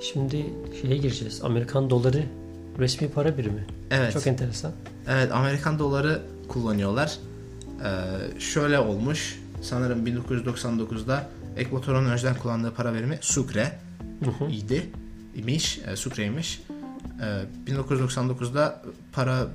[0.00, 0.46] Şimdi
[0.82, 1.44] şeye gireceğiz.
[1.44, 2.24] Amerikan doları
[2.78, 3.66] resmi para birimi.
[3.90, 4.12] Evet.
[4.12, 4.72] Çok enteresan.
[5.08, 7.18] Evet Amerikan doları kullanıyorlar.
[7.84, 9.40] Ee, şöyle olmuş.
[9.62, 13.72] Sanırım 1999'da Ekvator'un önceden kullandığı para birimi Sucre
[14.50, 14.86] idi.
[15.36, 16.62] imiş, e, Sucre'ymiş.
[17.22, 19.46] Ee, 1999'da para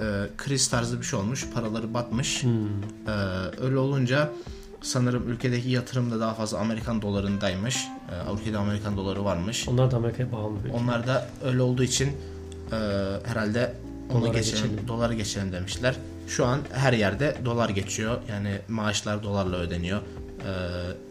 [0.00, 0.04] e,
[0.36, 1.46] kriz tarzı bir şey olmuş.
[1.54, 2.44] Paraları batmış.
[2.44, 3.10] Ee,
[3.60, 4.30] öyle olunca
[4.82, 7.76] sanırım ülkedeki yatırım da daha fazla Amerikan dolarındaymış.
[8.10, 9.68] Ee, ülkede Amerikan doları varmış.
[9.68, 10.58] Onlar da Amerika'ya bağımlı.
[10.74, 12.08] Onlar da öyle olduğu için
[12.72, 12.76] e,
[13.28, 13.72] herhalde
[14.10, 14.88] onu Dolara geçelim, geçelim.
[14.88, 15.96] dolara geçelim demişler.
[16.28, 18.18] Şu an her yerde dolar geçiyor.
[18.28, 19.98] Yani maaşlar dolarla ödeniyor.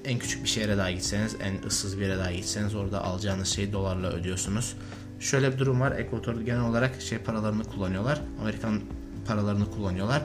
[0.05, 3.47] E, en küçük bir şehre daha gitseniz, en ıssız bir yere daha gitseniz orada alacağınız
[3.47, 4.75] şeyi dolarla ödüyorsunuz.
[5.19, 5.91] Şöyle bir durum var.
[5.91, 8.21] Ekvator genel olarak şey paralarını kullanıyorlar.
[8.41, 8.79] Amerikan
[9.27, 10.21] paralarını kullanıyorlar.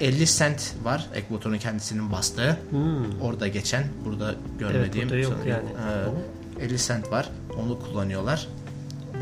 [0.00, 2.58] E, 50 sent var Ekvator'un kendisinin bastığı.
[3.22, 5.08] Orada geçen, burada görmediğim.
[5.08, 5.68] burada yok yani.
[6.60, 7.28] e, 50 sent var.
[7.58, 8.48] Onu kullanıyorlar.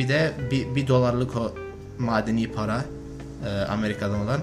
[0.01, 1.53] Bir de bir, bir dolarlık o
[1.99, 2.85] madeni para
[3.47, 4.41] e, Amerika'dan olan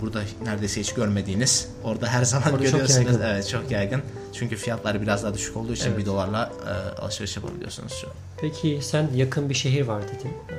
[0.00, 1.68] burada neredeyse hiç görmediğiniz.
[1.84, 3.06] Orada her zaman Orada çok görüyorsunuz.
[3.06, 3.20] yaygın.
[3.26, 4.02] Evet çok yaygın.
[4.32, 5.98] Çünkü fiyatlar biraz daha düşük olduğu için Evet.
[5.98, 8.12] bir dolarla e, alışveriş yapabiliyorsunuz şu an.
[8.40, 10.30] Peki sen yakın bir şehir var dedin.
[10.50, 10.54] Ee,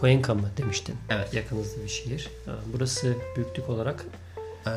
[0.00, 0.94] Cuenca mı demiştin?
[1.10, 1.34] Evet.
[1.34, 2.28] Yakınızda bir şehir.
[2.46, 4.04] Ee, Burası büyüklük olarak
[4.66, 4.70] E,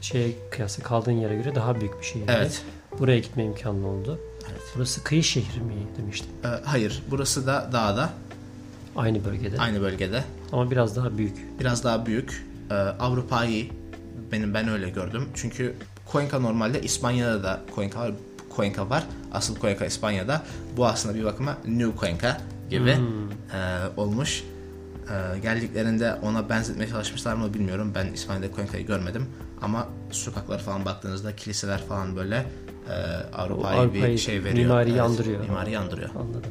[0.00, 2.24] şeye kıyasla kaldığın yere göre daha büyük bir şehir.
[2.28, 2.62] evet.
[2.98, 4.18] Buraya gitme imkanı oldu.
[4.50, 4.60] Evet.
[4.76, 6.28] Burası kıyı şehri mi demiştin?
[6.44, 7.02] E, hayır.
[7.10, 8.10] Burası da dağda.
[8.96, 9.58] Aynı bölgede.
[9.58, 10.24] Aynı bölgede.
[10.52, 11.60] Ama biraz daha büyük.
[11.60, 12.46] biraz daha büyük.
[12.70, 13.66] Ee, Avrupa'yı
[14.32, 15.28] benim ben öyle gördüm.
[15.34, 15.74] Çünkü
[16.12, 18.12] Cuenca normalde İspanya'da da Cuenca var.
[18.56, 19.04] Cuenca var.
[19.32, 20.42] Asıl Cuenca İspanya'da.
[20.76, 22.98] Bu aslında bir bakıma New Cuenca gibi e,
[23.96, 24.44] olmuş.
[25.34, 27.92] E, geldiklerinde ona benzetmeye çalışmışlar mı bilmiyorum.
[27.94, 29.26] Ben İspanya'da Cuenca'yı görmedim.
[29.62, 32.46] Ama sokaklar falan baktığınızda kiliseler falan böyle
[32.88, 32.92] e,
[33.34, 34.66] Avrupa'yı bir şey veriyor.
[34.68, 35.40] mimariyi andırıyor.
[35.40, 36.10] Mimariyi andırıyor.
[36.10, 36.50] Anladım.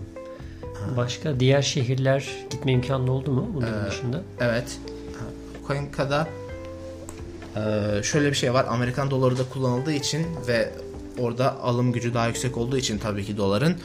[0.97, 4.21] Başka diğer şehirler gitme imkanı oldu mu bunların Ee, dışında?
[4.39, 4.79] Evet.
[5.67, 6.27] Cuenca'da
[7.55, 8.65] e, şöyle bir şey var.
[8.69, 10.71] Amerikan doları da kullanıldığı için ve
[11.19, 13.75] orada alım gücü daha yüksek olduğu için tabii ki doların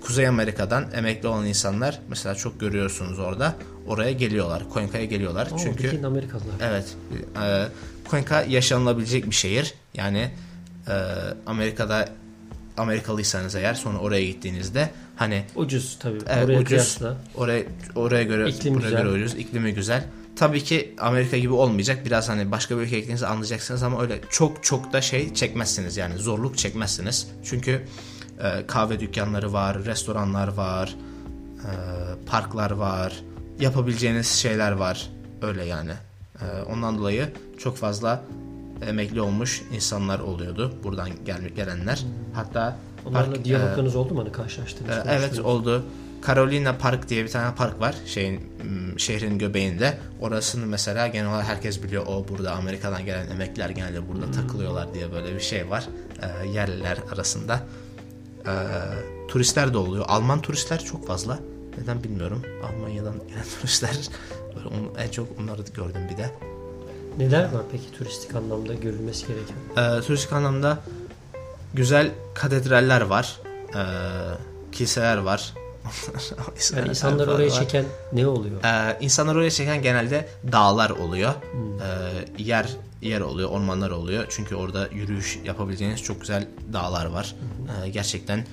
[0.00, 3.54] Kuzey Amerika'dan emekli olan insanlar mesela çok görüyorsunuz orada
[3.86, 4.62] oraya geliyorlar.
[4.74, 5.48] Cuenca'ya geliyorlar.
[5.52, 6.54] Oo, Çünkü Amerikalılar.
[6.62, 6.96] Evet.
[7.42, 7.68] E,
[8.48, 9.74] yaşanılabilecek bir şehir.
[9.94, 10.30] Yani
[10.88, 10.92] e,
[11.46, 12.08] Amerika'da
[12.78, 16.18] Amerikalıysanız eğer sonra oraya gittiğinizde hani Ucuz tabii.
[16.28, 16.68] Evet, Oraya ucuz.
[16.68, 17.16] kıyasla.
[17.34, 17.62] Oraya
[17.96, 19.02] oraya göre İklim buraya güzel.
[19.02, 20.04] göre ucuz, iklimi güzel.
[20.36, 22.06] Tabii ki Amerika gibi olmayacak.
[22.06, 26.18] Biraz hani başka bir ülkeye gittiğinizde anlayacaksınız ama öyle çok çok da şey çekmezsiniz yani
[26.18, 27.28] zorluk çekmezsiniz.
[27.44, 27.82] Çünkü
[28.42, 30.94] e, kahve dükkanları var, restoranlar var,
[31.58, 31.70] e,
[32.26, 33.12] parklar var,
[33.60, 35.08] yapabileceğiniz şeyler var.
[35.42, 35.92] Öyle yani.
[36.40, 38.24] E, ondan dolayı çok fazla
[38.86, 42.04] emekli olmuş insanlar oluyordu buradan gel gelenler.
[42.34, 44.94] Hatta Onlarla park- diyaloglarınız oldu mu hani ee, konuştuğunuz?
[45.06, 45.84] Evet oldu.
[46.26, 48.40] Carolina Park diye bir tane park var şeyin
[48.96, 49.98] şehrin göbeğinde.
[50.20, 52.06] Orasını mesela genel olarak herkes biliyor.
[52.06, 55.88] O burada Amerika'dan gelen emekliler genelde burada takılıyorlar diye böyle bir şey var.
[56.22, 57.60] Ee, yerliler arasında.
[58.46, 58.50] Ee,
[59.28, 60.04] turistler de oluyor.
[60.08, 61.38] Alman turistler çok fazla.
[61.80, 62.42] Neden bilmiyorum.
[62.64, 63.98] Almanya'dan gelen turistler.
[64.56, 64.68] Böyle
[65.04, 66.30] en çok onları gördüm bir de.
[67.18, 69.56] Neler var peki turistik anlamda görülmesi gereken?
[69.98, 70.78] Ee, turistik anlamda
[71.74, 73.40] güzel katedraller var.
[73.74, 73.78] Ee,
[74.72, 75.54] kiliseler var.
[76.76, 78.64] Yani insanları oraya çeken ne oluyor?
[78.64, 81.34] Ee, insanları oraya çeken genelde dağlar oluyor.
[82.38, 84.26] Ee, yer yer oluyor, ormanlar oluyor.
[84.28, 87.34] Çünkü orada yürüyüş yapabileceğiniz çok güzel dağlar var.
[87.84, 88.46] Ee, gerçekten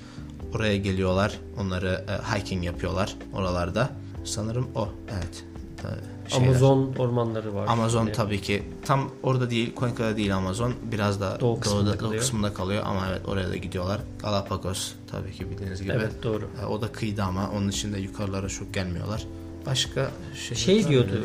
[0.54, 1.38] oraya geliyorlar.
[1.60, 3.90] Onları e, hiking yapıyorlar oralarda.
[4.24, 4.88] Sanırım o.
[5.14, 5.44] Evet.
[5.84, 6.46] Ee, şeyler.
[6.46, 7.66] Amazon ormanları var.
[7.68, 8.62] Amazon Yani tabii ki.
[8.84, 10.74] Tam orada değil, Cuenca'da değil Amazon.
[10.92, 12.12] Biraz da Doğu kısmında doğuda, kalıyor.
[12.12, 14.00] doğu kısmında kalıyor ama evet oraya da gidiyorlar.
[14.22, 15.92] Galapagos tabii ki bildiğiniz gibi.
[15.92, 16.48] Evet doğru.
[16.62, 19.26] Ee, O da kıyıda ama onun için de yukarılara çok gelmiyorlar.
[19.66, 20.10] Başka
[20.48, 21.24] şey Şey diyordu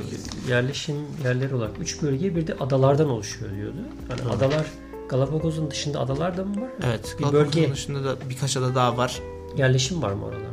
[0.50, 3.78] yerleşim yerleri olarak 3 bölge bir de adalardan oluşuyor diyordu.
[4.08, 4.66] Hani adalar
[5.10, 6.70] Galapagos'un dışında adalar da mı var?
[6.84, 7.16] Evet.
[7.20, 9.20] Bir bölge dışında da birkaç ada daha var.
[9.58, 10.52] yerleşim var mı oralarda?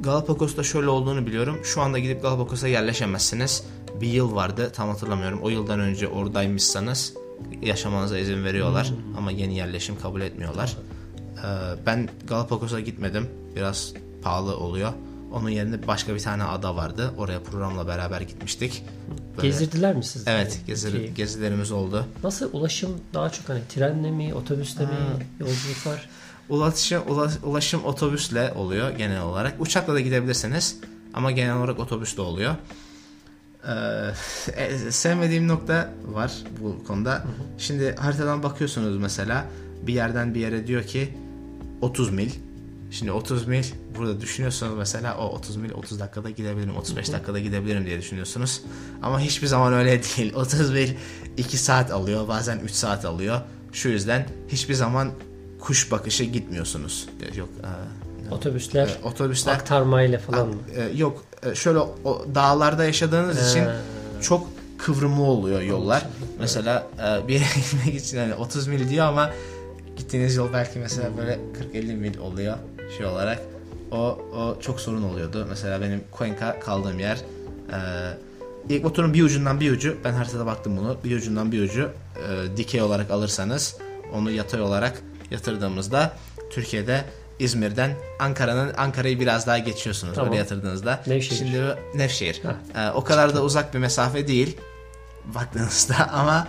[0.00, 1.58] Galapagos'ta şöyle olduğunu biliyorum.
[1.64, 3.64] Şu anda gidip Galapagos'a yerleşemezsiniz.
[4.00, 5.40] Bir yıl vardı tam hatırlamıyorum.
[5.42, 7.14] O yıldan önce oradaymışsanız
[7.62, 8.92] yaşamanıza izin veriyorlar.
[9.18, 10.76] Ama yeni yerleşim kabul etmiyorlar.
[11.36, 11.40] Ee,
[11.86, 13.28] ben Galapagos'a gitmedim.
[13.56, 14.92] Biraz pahalı oluyor.
[15.32, 17.14] Onun yerine başka bir tane ada vardı.
[17.18, 18.84] Oraya programla beraber gitmiştik.
[19.36, 20.22] Böyle- Gezdirdiler mi siz?
[20.28, 21.14] Evet gezi, Peki.
[21.14, 22.04] gezilerimiz oldu.
[22.24, 24.90] Nasıl ulaşım daha çok hani trenle mi, otobüsle mi
[25.40, 26.08] yolculuklar?
[26.48, 29.54] Ulaşım, ula- ulaşım otobüsle oluyor genel olarak.
[29.60, 30.76] Uçakla da gidebilirsiniz
[31.14, 32.54] ama genel olarak otobüsle oluyor.
[33.68, 37.24] E, sevmediğim nokta var bu konuda.
[37.58, 39.44] Şimdi haritadan bakıyorsunuz mesela
[39.86, 41.14] bir yerden bir yere diyor ki
[41.80, 42.30] 30 mil.
[42.90, 43.64] Şimdi 30 mil
[43.98, 48.62] burada düşünüyorsunuz mesela o 30 mil 30 dakikada gidebilirim 35 dakikada gidebilirim diye düşünüyorsunuz.
[49.02, 50.34] Ama hiçbir zaman öyle değil.
[50.34, 50.88] 30 mil
[51.36, 53.40] 2 saat alıyor bazen 3 saat alıyor.
[53.72, 55.10] Şu yüzden hiçbir zaman
[55.60, 57.08] kuş bakışı gitmiyorsunuz.
[57.36, 60.54] Yok e, Otobüsler e, otobüsler aktarmayla falan mı?
[60.76, 61.24] e, yok
[61.54, 63.72] şöyle o dağlarda yaşadığınız için He.
[64.22, 64.46] çok
[64.78, 66.06] kıvrımlı oluyor yollar.
[66.40, 69.30] Mesela e, bir yere gitmek için hani 30 mil diyor ama
[69.96, 71.38] gittiğiniz yol belki mesela böyle
[71.74, 72.56] 40-50 mil oluyor
[72.96, 73.38] şey olarak.
[73.90, 75.46] O, o çok sorun oluyordu.
[75.48, 77.16] Mesela benim Cuenca kaldığım yer
[77.72, 77.78] e,
[78.68, 82.56] ilk motorun bir ucundan bir ucu ben haritada baktım bunu bir ucundan bir ucu e,
[82.56, 83.76] dikey olarak alırsanız
[84.14, 86.12] onu yatay olarak yatırdığımızda
[86.50, 87.04] Türkiye'de
[87.38, 90.30] İzmir'den Ankara'nın Ankara'yı biraz daha geçiyorsunuz Tamam.
[90.30, 91.02] öyle yatırdığınızda.
[91.06, 91.36] Nevşehir.
[91.38, 91.62] Şimdi
[91.94, 92.42] Nevşehir.
[92.76, 94.56] E, o kadar da uzak bir mesafe değil
[95.34, 96.48] baktığınızda ama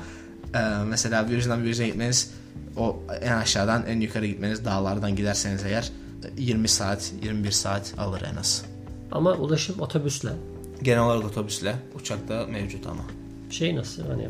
[0.55, 2.31] e, mesela bir ucundan bir ucuna gitmeniz
[2.77, 5.91] o en aşağıdan en yukarı gitmeniz dağlardan giderseniz eğer
[6.37, 8.65] e, 20 saat 21 saat alır en az.
[9.11, 10.29] Ama ulaşım otobüsle.
[10.83, 13.01] Genel olarak otobüsle uçakta mevcut ama.
[13.49, 14.29] Şey nasıl hani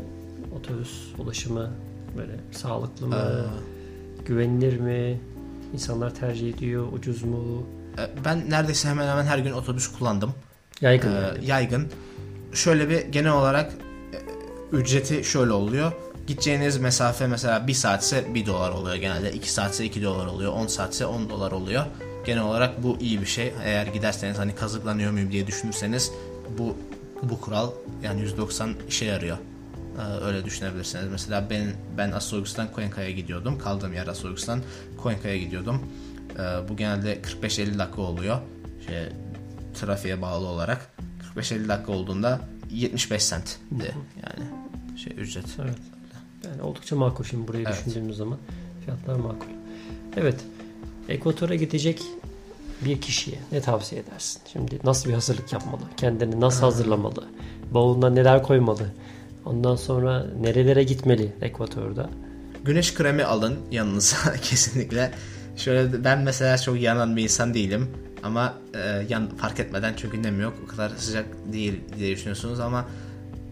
[0.56, 1.70] otobüs ulaşımı
[2.16, 3.16] böyle sağlıklı mı?
[3.16, 3.70] Ee,
[4.24, 5.20] Güvenilir mi?
[5.74, 6.92] İnsanlar tercih ediyor.
[6.92, 7.66] Ucuz mu?
[7.98, 10.34] E, Ben neredeyse hemen hemen her gün otobüs kullandım.
[10.80, 11.46] Yaygın Ee, yani.
[11.46, 11.88] yaygın.
[12.52, 13.72] Şöyle bir genel olarak
[14.72, 15.92] e, ücreti şöyle oluyor.
[16.26, 19.32] Gideceğiniz mesafe mesela 1 saatse 1 dolar oluyor genelde.
[19.32, 20.52] 2 saatse 2 dolar oluyor.
[20.52, 21.84] 10 saatse 10 dolar oluyor.
[22.26, 23.52] Genel olarak bu iyi bir şey.
[23.64, 26.12] Eğer giderseniz hani kazıklanıyor muyum diye düşünürseniz
[26.58, 26.76] bu
[27.22, 27.70] bu kural
[28.02, 29.36] yani 190 işe yarıyor.
[30.00, 31.04] Ee, öyle düşünebilirsiniz.
[31.10, 33.58] Mesela ben ben Asorgus'tan Cuenca'ya gidiyordum.
[33.58, 34.60] Kaldığım yer Asorgus'tan
[35.02, 35.82] Cuenca'ya gidiyordum.
[36.38, 38.38] Ee, bu genelde 45-50 dakika oluyor.
[38.86, 38.96] Şey,
[39.74, 40.90] trafiğe bağlı olarak
[41.36, 44.50] 45-50 dakika olduğunda 75 cent yani
[44.98, 45.44] şey ücret.
[45.64, 45.78] Evet.
[46.44, 47.82] Yani oldukça makul şimdi burayı Evet.
[47.86, 48.38] düşündüğümüz zaman
[48.84, 49.46] fiyatlar makul.
[50.16, 50.40] Evet.
[51.08, 52.02] Ekvator'a gidecek
[52.84, 54.42] bir kişiye ne tavsiye edersin?
[54.52, 55.82] Şimdi nasıl bir hazırlık yapmalı?
[55.96, 57.24] Kendini nasıl hazırlamalı?
[57.70, 58.86] Bavuluna neler koymalı?
[59.44, 62.10] Ondan sonra nerelere gitmeli Ekvator'da?
[62.64, 65.12] Güneş kremi alın yanınıza kesinlikle.
[65.56, 67.88] Şöyle ben mesela çok yanan bir insan değilim
[68.22, 72.86] ama e, yan fark etmeden çünkü nem yok o kadar sıcak değil diye düşünüyorsunuz ama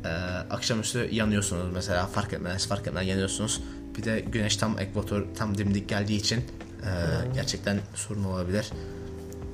[0.04, 0.08] e,
[0.50, 3.62] akşamüstü yanıyorsunuz mesela fark etmeden fark etmeden yanıyorsunuz.
[3.98, 6.90] Bir de güneş tam ekvator tam dimdik geldiği için e,
[7.34, 8.70] gerçekten sorun olabilir.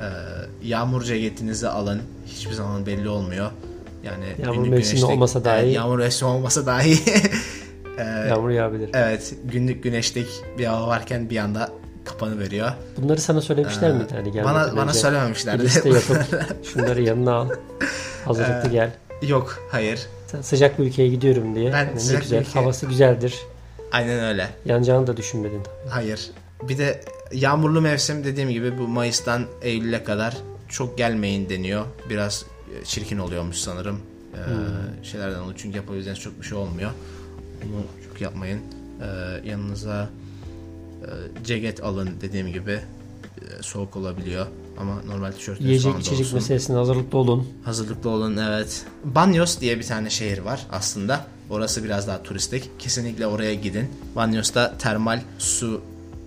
[0.01, 0.09] E,
[0.63, 2.03] yağmur ceketinizi alın.
[2.27, 3.51] Hiçbir zaman belli olmuyor.
[4.05, 6.99] Yani Yağmur mevsimi olmasa dahi- Evet, yağmur mevsimi olmasa dahi
[8.29, 8.91] Yağmur yağabilir.
[8.95, 10.27] Evet, günlük güneşlik
[10.59, 11.71] bir hava varken bir anda
[12.05, 12.71] kapanı veriyor.
[12.97, 14.07] Bunları sana söylemişler miydi?
[14.15, 15.63] Hani Bana bana önce söylememişlerdi.
[15.63, 16.25] Bir liste yapıp
[16.73, 17.49] şunları yanına al.
[18.25, 18.91] Hazırlıklı gel.
[19.23, 20.07] Yok, hayır.
[20.27, 21.73] Sen sıcak bir ülkeye gidiyorum diye.
[21.73, 22.41] Ben ne sıcak güzel.
[22.43, 23.35] ülke- Havası güzeldir.
[23.93, 24.49] Aynen öyle.
[24.65, 25.61] Yanacağını da düşünmedin.
[25.89, 26.31] Hayır.
[26.63, 27.01] Bir de
[27.33, 30.37] yağmurlu mevsim dediğim gibi bu Mayıs'tan Eylül'e kadar
[30.69, 31.85] çok gelmeyin deniyor.
[32.11, 32.45] Biraz
[32.85, 34.01] çirkin oluyormuş sanırım.
[34.35, 34.39] Ee,
[35.05, 36.91] Şeylerden oluyor çünkü yapabileceğiniz çok bir şey olmuyor.
[37.65, 38.61] Bunu çok yapmayın.
[39.03, 40.09] Ee, yanınıza
[41.03, 41.09] e,
[41.45, 42.71] ceket alın dediğim gibi.
[43.41, 44.47] e, soğuk olabiliyor
[44.79, 46.35] ama normal tişörtünüz Yiyecek içecek olsun.
[46.35, 47.49] meselesine hazırlıklı olun.
[47.65, 48.83] Hazırlıklı olun evet.
[49.05, 51.27] Banyos diye bir tane şehir var aslında.
[51.51, 52.71] Orası biraz daha turistik.
[52.79, 53.89] Kesinlikle oraya gidin.
[54.17, 55.81] Banyos'ta termal su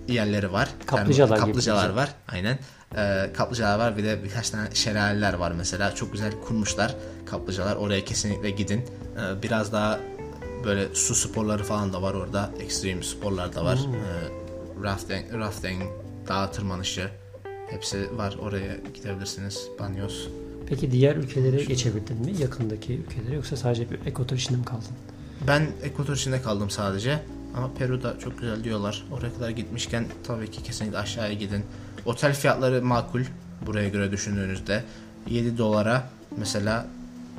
[0.08, 0.68] yerleri var.
[0.86, 1.96] Kaplıcalar Termal- gibi kaplıcalar diyeceğim.
[1.96, 2.14] var.
[2.28, 2.58] Aynen.
[2.96, 5.94] Ee, kaplıcalar var bir de birkaç tane şelaleler var mesela.
[5.94, 6.94] Çok güzel kurmuşlar
[7.26, 7.76] kaplıcalar.
[7.76, 8.78] Oraya kesinlikle gidin.
[8.80, 10.00] Ee, biraz daha
[10.64, 12.50] böyle su sporları falan da var orada.
[12.60, 13.78] Ekstrem sporlar da var.
[13.78, 13.94] Hmm.
[13.94, 15.82] Ee, rafting, rafting,
[16.28, 17.10] dağ tırmanışı
[17.70, 18.36] hepsi var.
[18.40, 19.68] Oraya gidebilirsiniz.
[19.80, 20.28] Banyos.
[20.68, 22.34] Peki diğer ülkelere geçebildin mi?
[22.40, 24.88] Yakındaki ülkelere yoksa sadece ekvator içinde mi kaldın?
[25.46, 27.18] Ben Ekvator içinde kaldım sadece.
[27.56, 29.04] Ama Peru da çok güzel diyorlar.
[29.12, 31.64] Oraya kadar gitmişken tabii ki kesinlikle aşağıya gidin.
[32.08, 33.22] Otel fiyatları makul
[33.66, 34.84] buraya göre düşündüğünüzde.
[35.30, 36.86] 7 dolara mesela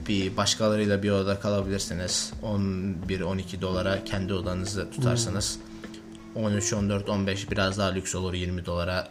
[0.07, 2.33] bir başkalarıyla bir odada kalabilirsiniz.
[2.43, 5.59] 11-12 dolara kendi odanızı tutarsınız.
[6.35, 8.33] 13, 14, 15 biraz daha lüks olur.
[8.33, 9.07] 20 dolara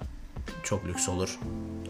[0.62, 1.38] çok lüks olur.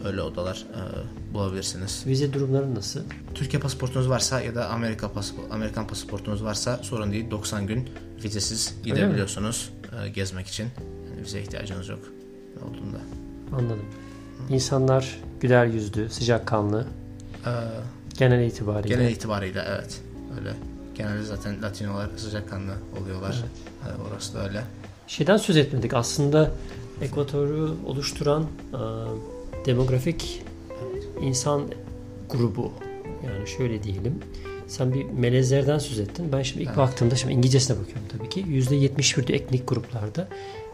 [0.05, 2.03] Öyle odalar e, bulabilirsiniz.
[2.07, 2.99] Vize durumları nasıl?
[3.35, 7.31] Türkiye pasaportunuz varsa ya da Amerika pasaport, Amerikan pasaportunuz varsa sorun değil.
[7.31, 7.89] 90 gün
[8.23, 9.69] vizesiz gidebiliyorsunuz
[10.05, 10.67] e, gezmek için.
[11.09, 12.01] Yani vize ihtiyacınız yok
[12.61, 13.28] olduğunda.
[13.53, 13.85] Anladım.
[14.49, 16.87] İnsanlar güler yüzlü, sıcakkanlı.
[17.45, 17.49] Ee,
[18.17, 18.95] Genel itibariyle.
[18.95, 20.01] genel itibariyle evet
[20.39, 20.53] öyle.
[20.95, 23.43] Genelde zaten Latinolar sıcakkanlı oluyorlar.
[23.87, 24.63] Evet, orası da öyle.
[25.07, 25.93] Şeyden söz etmedik.
[25.93, 26.51] Aslında
[27.01, 28.79] Ekvatoru oluşturan e,
[29.65, 30.43] demografik
[31.21, 31.61] insan
[32.29, 32.71] grubu.
[33.25, 34.19] Yani şöyle diyelim.
[34.67, 36.31] Sen bir melezlerden söz ettin.
[36.31, 36.77] Ben şimdi ilk Evet.
[36.77, 38.41] baktığımda şimdi İngilizcesine bakıyorum tabii ki.
[38.41, 40.27] %71 diyor etnik gruplarda.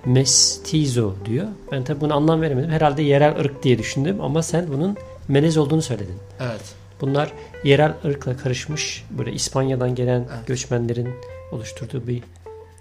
[0.06, 1.48] Mestizo diyor.
[1.72, 2.70] Ben tabii bunu anlam veremedim.
[2.70, 6.16] Herhalde yerel ırk diye düşündüm ama sen bunun melez olduğunu söyledin.
[6.40, 6.62] Evet.
[7.02, 7.32] Bunlar
[7.64, 10.48] yerel ırkla karışmış böyle İspanya'dan gelen Evet.
[10.48, 11.10] göçmenlerin
[11.52, 12.24] oluşturduğu bir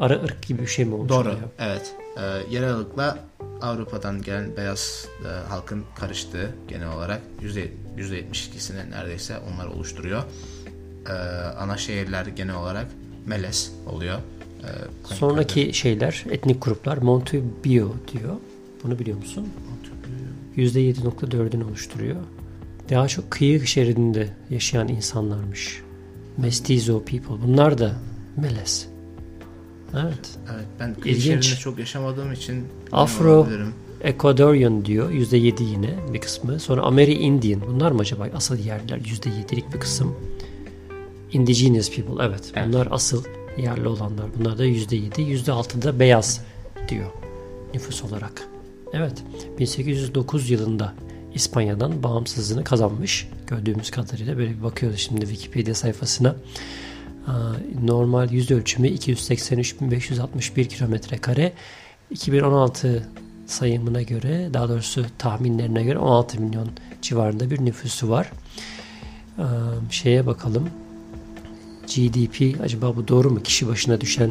[0.00, 1.08] ara ırk gibi bir şey mi olmuş?
[1.08, 1.34] Doğru.
[1.58, 1.92] Evet.
[2.18, 3.18] Ee, yerel ırkla
[3.62, 10.22] Avrupa'dan gelen beyaz e, halkın karıştığı genel olarak yüzde 72'sini neredeyse onlar oluşturuyor.
[11.08, 11.12] Ee,
[11.58, 12.86] ana şehirler genel olarak
[13.26, 14.18] Meles oluyor.
[14.64, 18.34] Ee, Sonraki şeyler, etnik gruplar Montebio diyor.
[18.84, 19.48] Bunu biliyor musun?
[20.56, 22.16] %7.4'ünü oluşturuyor.
[22.90, 25.82] Daha çok kıyı şeridinde yaşayan insanlarmış.
[26.36, 27.46] Mestizo people.
[27.46, 27.96] Bunlar da
[28.36, 28.86] Meles.
[29.94, 30.38] Evet.
[30.54, 31.44] Evet, ben kıyı İlginç.
[31.44, 33.46] şehrinde çok yaşamadığım için Afro-.
[34.00, 35.10] Ecuadorian diyor.
[35.10, 36.60] %7 yine bir kısmı.
[36.60, 37.60] Sonra Ameri Indian.
[37.68, 38.98] Bunlar mı acaba asıl yerliler?
[38.98, 40.16] %7'lik bir kısım.
[41.32, 42.24] Indigenous people.
[42.24, 42.52] Evet.
[42.54, 42.68] Evet.
[42.68, 43.24] Bunlar asıl
[43.58, 44.26] yerli olanlar.
[44.38, 45.20] Bunlar da %7.
[45.20, 46.40] %6 da beyaz
[46.88, 47.10] diyor
[47.74, 48.48] nüfus olarak.
[48.92, 49.22] Evet.
[49.58, 50.94] 1809 yılında
[51.34, 53.28] İspanya'dan bağımsızlığını kazanmış.
[53.46, 56.36] Gördüğümüz kadarıyla böyle bir bakıyoruz şimdi Wikipedia sayfasına.
[57.84, 61.52] Normal yüz ölçümü 283.561 kilometre kare.
[62.10, 63.08] 2016
[63.46, 66.68] sayımına göre daha doğrusu tahminlerine göre 16 milyon
[67.02, 68.32] civarında bir nüfusu var.
[69.90, 70.70] Şeye bakalım.
[71.86, 73.42] GDP acaba bu doğru mu?
[73.42, 74.30] Kişi başına düşen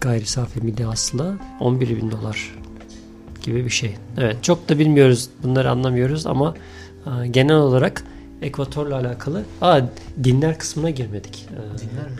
[0.00, 2.54] gayri safi milli hasıla 11 bin dolar
[3.42, 3.94] gibi bir şey.
[4.18, 6.54] Evet çok da bilmiyoruz bunları anlamıyoruz ama
[7.06, 8.04] e, genel olarak
[8.42, 9.80] Ekvator'la alakalı Aa,
[10.24, 11.46] dinler kısmına girmedik.
[11.50, 12.16] Ee, Dinler mi?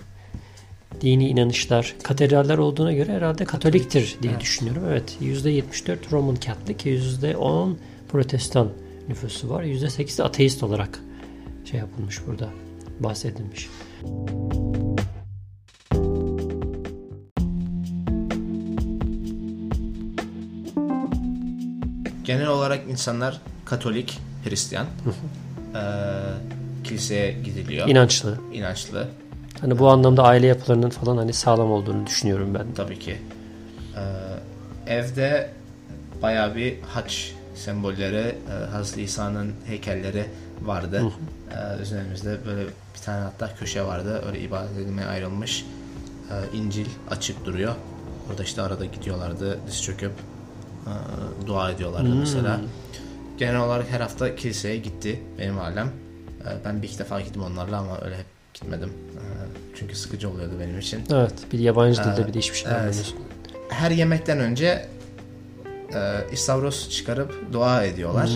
[1.01, 4.43] dini inanışlar, katedraller olduğuna göre herhalde Katoliktir diye Evet.
[4.43, 4.83] düşünüyorum.
[4.89, 7.75] Evet, %74 Roman Catholic, %10
[8.13, 8.69] Protestan
[9.09, 9.63] nüfusu var.
[9.65, 11.01] %8 de ateist olarak
[11.71, 12.49] şey yapılmış burada,
[13.01, 13.69] bahsedilmiş.
[22.25, 24.87] Genel olarak insanlar Katolik, Hristiyan.
[25.75, 25.79] Ee,
[26.85, 27.89] kiliseye gidiliyor.
[27.89, 28.39] İnançlı.
[28.53, 29.09] İnançlı.
[29.61, 32.67] Hani bu anlamda aile yapılarının falan hani sağlam olduğunu düşünüyorum ben.
[32.75, 33.17] Tabii ki.
[34.87, 35.51] Ee, evde
[36.23, 40.25] bayağı bir haç sembolleri, e, Hazreti İsa'nın heykelleri
[40.63, 41.03] vardı.
[41.51, 44.23] Ee, üzerimizde böyle bir tane hatta köşe vardı.
[44.27, 45.65] Öyle ibadet edilmeye ayrılmış.
[46.31, 47.75] Ee, İncil açık duruyor.
[48.31, 50.13] Orada işte arada gidiyorlardı diz çöküp
[50.87, 52.61] e, dua ediyorlardı mesela.
[53.39, 55.87] Genel olarak her hafta kiliseye gitti benim ailem.
[55.87, 58.93] Ee, ben bir iki defa gittim onlarla ama öyle hep gitmedim.
[59.15, 59.21] Ee,
[59.79, 61.03] çünkü sıkıcı oluyordu benim için.
[61.11, 63.15] Evet, bir yabancı dilde Evet, bir de hiçbir şey evet.
[63.69, 64.89] her yemekten önce
[65.95, 68.31] e, istavros çıkarıp dua ediyorlar.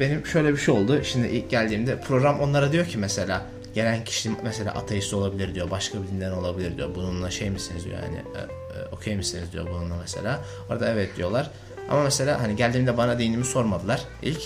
[0.00, 1.04] Benim şöyle bir şey oldu.
[1.04, 3.42] Şimdi ilk geldiğimde program onlara diyor ki mesela
[3.74, 5.70] gelen kişi mesela ateist olabilir diyor.
[5.70, 6.88] Başka bir dinden olabilir diyor.
[6.94, 10.40] Bununla şey misiniz diyor yani e, e, okey misiniz diyor bununla mesela.
[10.70, 11.50] Orada evet diyorlar.
[11.90, 14.40] Ama mesela hani geldiğimde bana dinimi sormadılar ilk.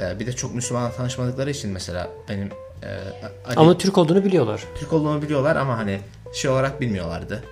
[0.00, 2.48] E, bir de çok Müslümanla tanışmadıkları için mesela benim
[2.82, 2.88] e,
[3.46, 4.64] Ali- Ama Türk olduğunu biliyorlar.
[4.80, 6.00] Türk olduğumu biliyorlar ama hani
[6.32, 7.44] şey olarak bilmiyorlardı.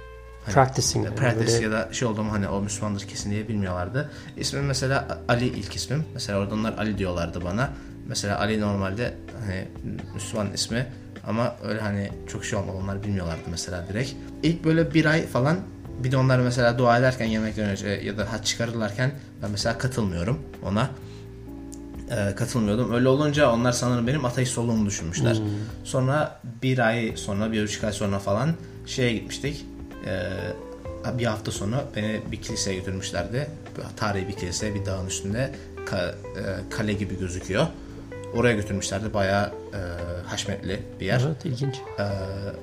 [0.46, 1.04] Hani, Practicing.
[1.04, 4.10] yani practice böyle- ya da şey oldu mu hani o Müslümandır kesin diye bilmiyorlardı.
[4.36, 6.04] İsmim mesela Ali ilk ismim.
[6.14, 7.70] Mesela orada onlar Ali diyorlardı bana.
[8.08, 9.14] Mesela Ali normalde
[9.46, 9.68] hani
[10.14, 10.86] Müslüman ismi
[11.26, 14.12] ama öyle hani çok şey olmadı onlar bilmiyorlardı mesela direkt.
[14.42, 15.56] İlk böyle bir ay falan
[16.04, 19.10] bir de onlar mesela dua ederken yemekten önce ya da haç çıkarırlarken
[19.42, 20.90] ben mesela katılmıyorum ona.
[22.10, 22.92] Ee, katılmıyordum.
[22.94, 25.38] Öyle olunca onlar sanırım benim ateist olduğumu düşünmüşler.
[25.84, 28.50] Sonra bir ay sonra bir buçuk ay sonra falan
[28.86, 29.66] şeye gitmiştik.
[30.06, 33.46] Ee, bir hafta sonra beni bir kiliseye götürmüşlerdi.
[33.96, 35.54] Tarihi bir kilise bir dağın üstünde
[35.86, 37.66] ka- e, kale gibi gözüküyor.
[38.34, 39.14] Oraya götürmüşlerdi.
[39.14, 39.80] Bayağı e,
[40.26, 41.22] haşmetli bir yer.
[41.26, 41.74] Evet ilginç.
[41.98, 42.02] Ee,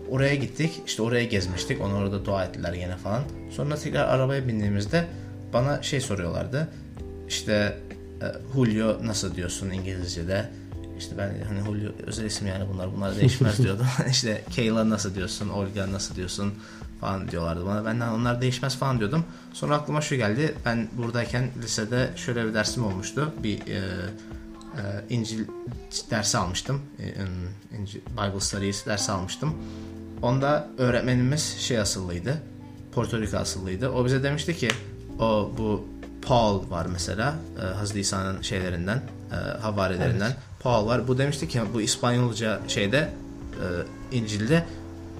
[0.09, 0.81] oraya gittik.
[0.85, 1.81] İşte oraya gezmiştik.
[1.81, 3.23] Onu orada dua ettiler gene falan.
[3.51, 5.05] Sonra tekrar arabaya bindiğimizde
[5.53, 6.67] bana şey soruyorlardı.
[7.27, 7.77] İşte
[8.21, 8.25] e,
[8.55, 10.49] Julio nasıl diyorsun İngilizce'de?
[10.97, 13.85] İşte ben hani Julio özel isim yani bunlar bunlar değişmez diyordum.
[14.09, 15.49] işte Kayla nasıl diyorsun?
[15.49, 16.53] Olga nasıl diyorsun?
[17.01, 17.85] Falan diyorlardı bana.
[17.85, 19.25] Ben onlar değişmez falan diyordum.
[19.53, 20.55] Sonra aklıma şu geldi.
[20.65, 23.33] Ben buradayken lisede şöyle bir dersim olmuştu.
[23.43, 23.79] Bir e,
[24.77, 25.45] e, İncil
[26.09, 26.81] dersi almıştım.
[26.99, 27.13] E,
[27.77, 29.53] İncil, Bible Studies dersi almıştım.
[30.21, 32.41] Onda öğretmenimiz şey asıllıydı.
[32.91, 33.89] Porto Rico asıllıydı.
[33.89, 34.69] O bize demişti ki
[35.19, 35.87] o bu
[36.21, 41.07] Paul var mesela e, Hazreti İsa'nın şeylerinden e, havarilerinden Paul var.
[41.07, 42.97] Bu demişti ki bu İspanyolca şeyde
[43.53, 44.65] e, İncil'de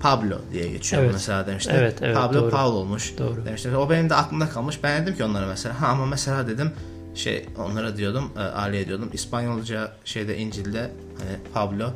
[0.04, 1.14] Pablo diye geçiyor Evet.
[1.14, 1.72] mesela demişti.
[1.76, 2.51] Evet, evet, Pablo doğru.
[2.51, 3.45] Paul olmuş Doğru.
[3.45, 3.76] demişti.
[3.78, 4.84] O benim de aklımda kalmış.
[4.84, 6.72] Ben dedim ki onlara mesela ha ama mesela dedim
[7.16, 10.80] şey onlara diyordum e, Ali'ye diyordum İspanyolca şeyde İncil'de
[11.20, 11.89] hani Pablo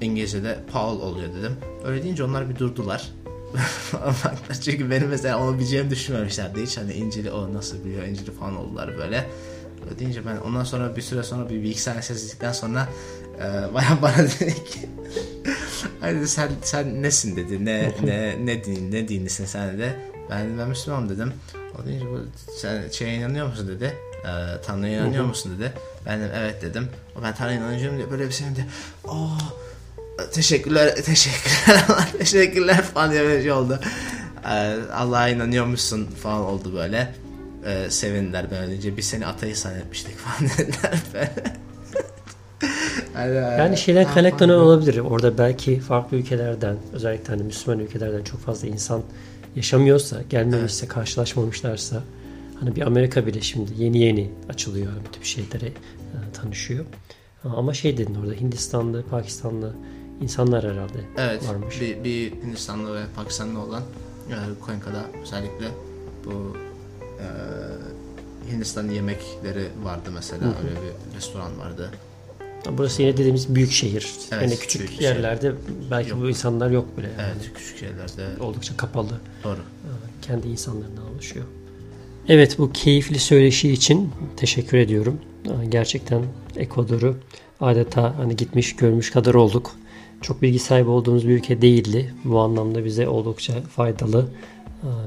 [0.00, 1.56] İngilizce'de Paul oluyor dedim.
[1.84, 3.08] Öyle deyince onlar bir durdular.
[4.64, 6.76] Çünkü benim mesela onu bileceğimi düşünmemişlerdi hiç.
[6.76, 9.26] Hani İncil'i o nasıl biliyor İncil'i falan oldular böyle.
[9.84, 12.88] Öyle deyince ben ondan sonra bir süre sonra bir bilgisayar sessizlikten sonra
[13.36, 13.42] e,
[13.74, 14.88] bayağı bana dedi ki
[16.00, 17.64] Hani sen sen nesin dedi.
[17.64, 19.96] Ne ne ne din ne dinlisin sen dedi.
[20.30, 21.32] Ben ben Müslümanım dedim.
[21.82, 22.18] O deyince bu
[22.56, 23.94] sen şeye inanıyor musun dedi.
[24.24, 24.30] E,
[24.66, 25.72] Tanrı'ya inanıyor musun dedi.
[26.06, 26.88] Ben dedim evet dedim.
[27.18, 28.66] O ben Tanrı'ya inanıyorum diye böyle bir sevindi.
[29.04, 29.28] Oo
[30.32, 31.84] teşekkürler teşekkürler
[32.18, 33.80] teşekkürler falan diye böyle şey oldu.
[34.44, 37.14] E, Allah'a inanıyormuşsun falan oldu böyle.
[37.66, 41.30] E, sevindiler ben önce biz seni ateist zannetmiştik falan dediler.
[43.58, 44.98] Yani şeyden kaynaklanan olabilir.
[44.98, 49.02] Orada belki farklı ülkelerden özellikle hani Müslüman ülkelerden çok fazla insan
[49.56, 52.02] yaşamıyorsa, gelmemişse, karşılaşmamışlarsa
[52.60, 56.84] hani bir Amerika bile şimdi yeni yeni açılıyor bu tip şeylere e, tanışıyor.
[57.44, 59.72] Ama şey dedin orada Hindistanlı, Pakistanlı
[60.20, 61.80] insanlar herhalde Evet, varmış.
[61.80, 63.82] bir, bir Hindistanlı ve Pakistanlı olan
[64.28, 64.34] e,
[64.66, 65.66] Cuenca'da özellikle
[66.24, 66.56] bu
[67.20, 67.26] e,
[68.52, 71.90] Hindistan yemekleri vardı mesela öyle bir restoran vardı.
[72.72, 74.06] Burası yine dediğimiz büyük şehir.
[74.32, 75.00] Evet, yani büyük küçük şehir.
[75.02, 75.52] yerlerde
[75.90, 76.20] belki Yok.
[76.20, 77.06] bu insanlar yok bile.
[77.18, 77.32] Yani.
[77.36, 79.20] Evet, küçük şeylerde Oldukça kapalı.
[79.44, 79.58] doğru.
[80.22, 81.44] kendi insanlarından oluşuyor.
[82.28, 85.20] Evet bu keyifli söyleşi için teşekkür ediyorum.
[85.68, 86.24] Gerçekten
[86.56, 87.16] Ekvador'u
[87.60, 89.70] adeta hani gitmiş görmüş kadar olduk.
[90.22, 92.14] Çok bilgi sahibi olduğumuz bir ülke değildi.
[92.24, 94.28] Bu anlamda bize oldukça faydalı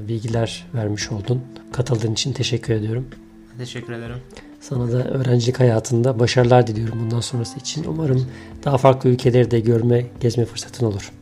[0.08, 1.42] bilgiler vermiş oldun.
[1.72, 3.06] Katıldığın için teşekkür ediyorum.
[3.58, 4.16] Teşekkür ederim.
[4.62, 7.84] Sana da öğrencilik hayatında başarılar diliyorum bundan sonrası için.
[7.84, 8.26] Umarım
[8.64, 11.12] daha farklı ülkeleri de görme, gezme fırsatın olur.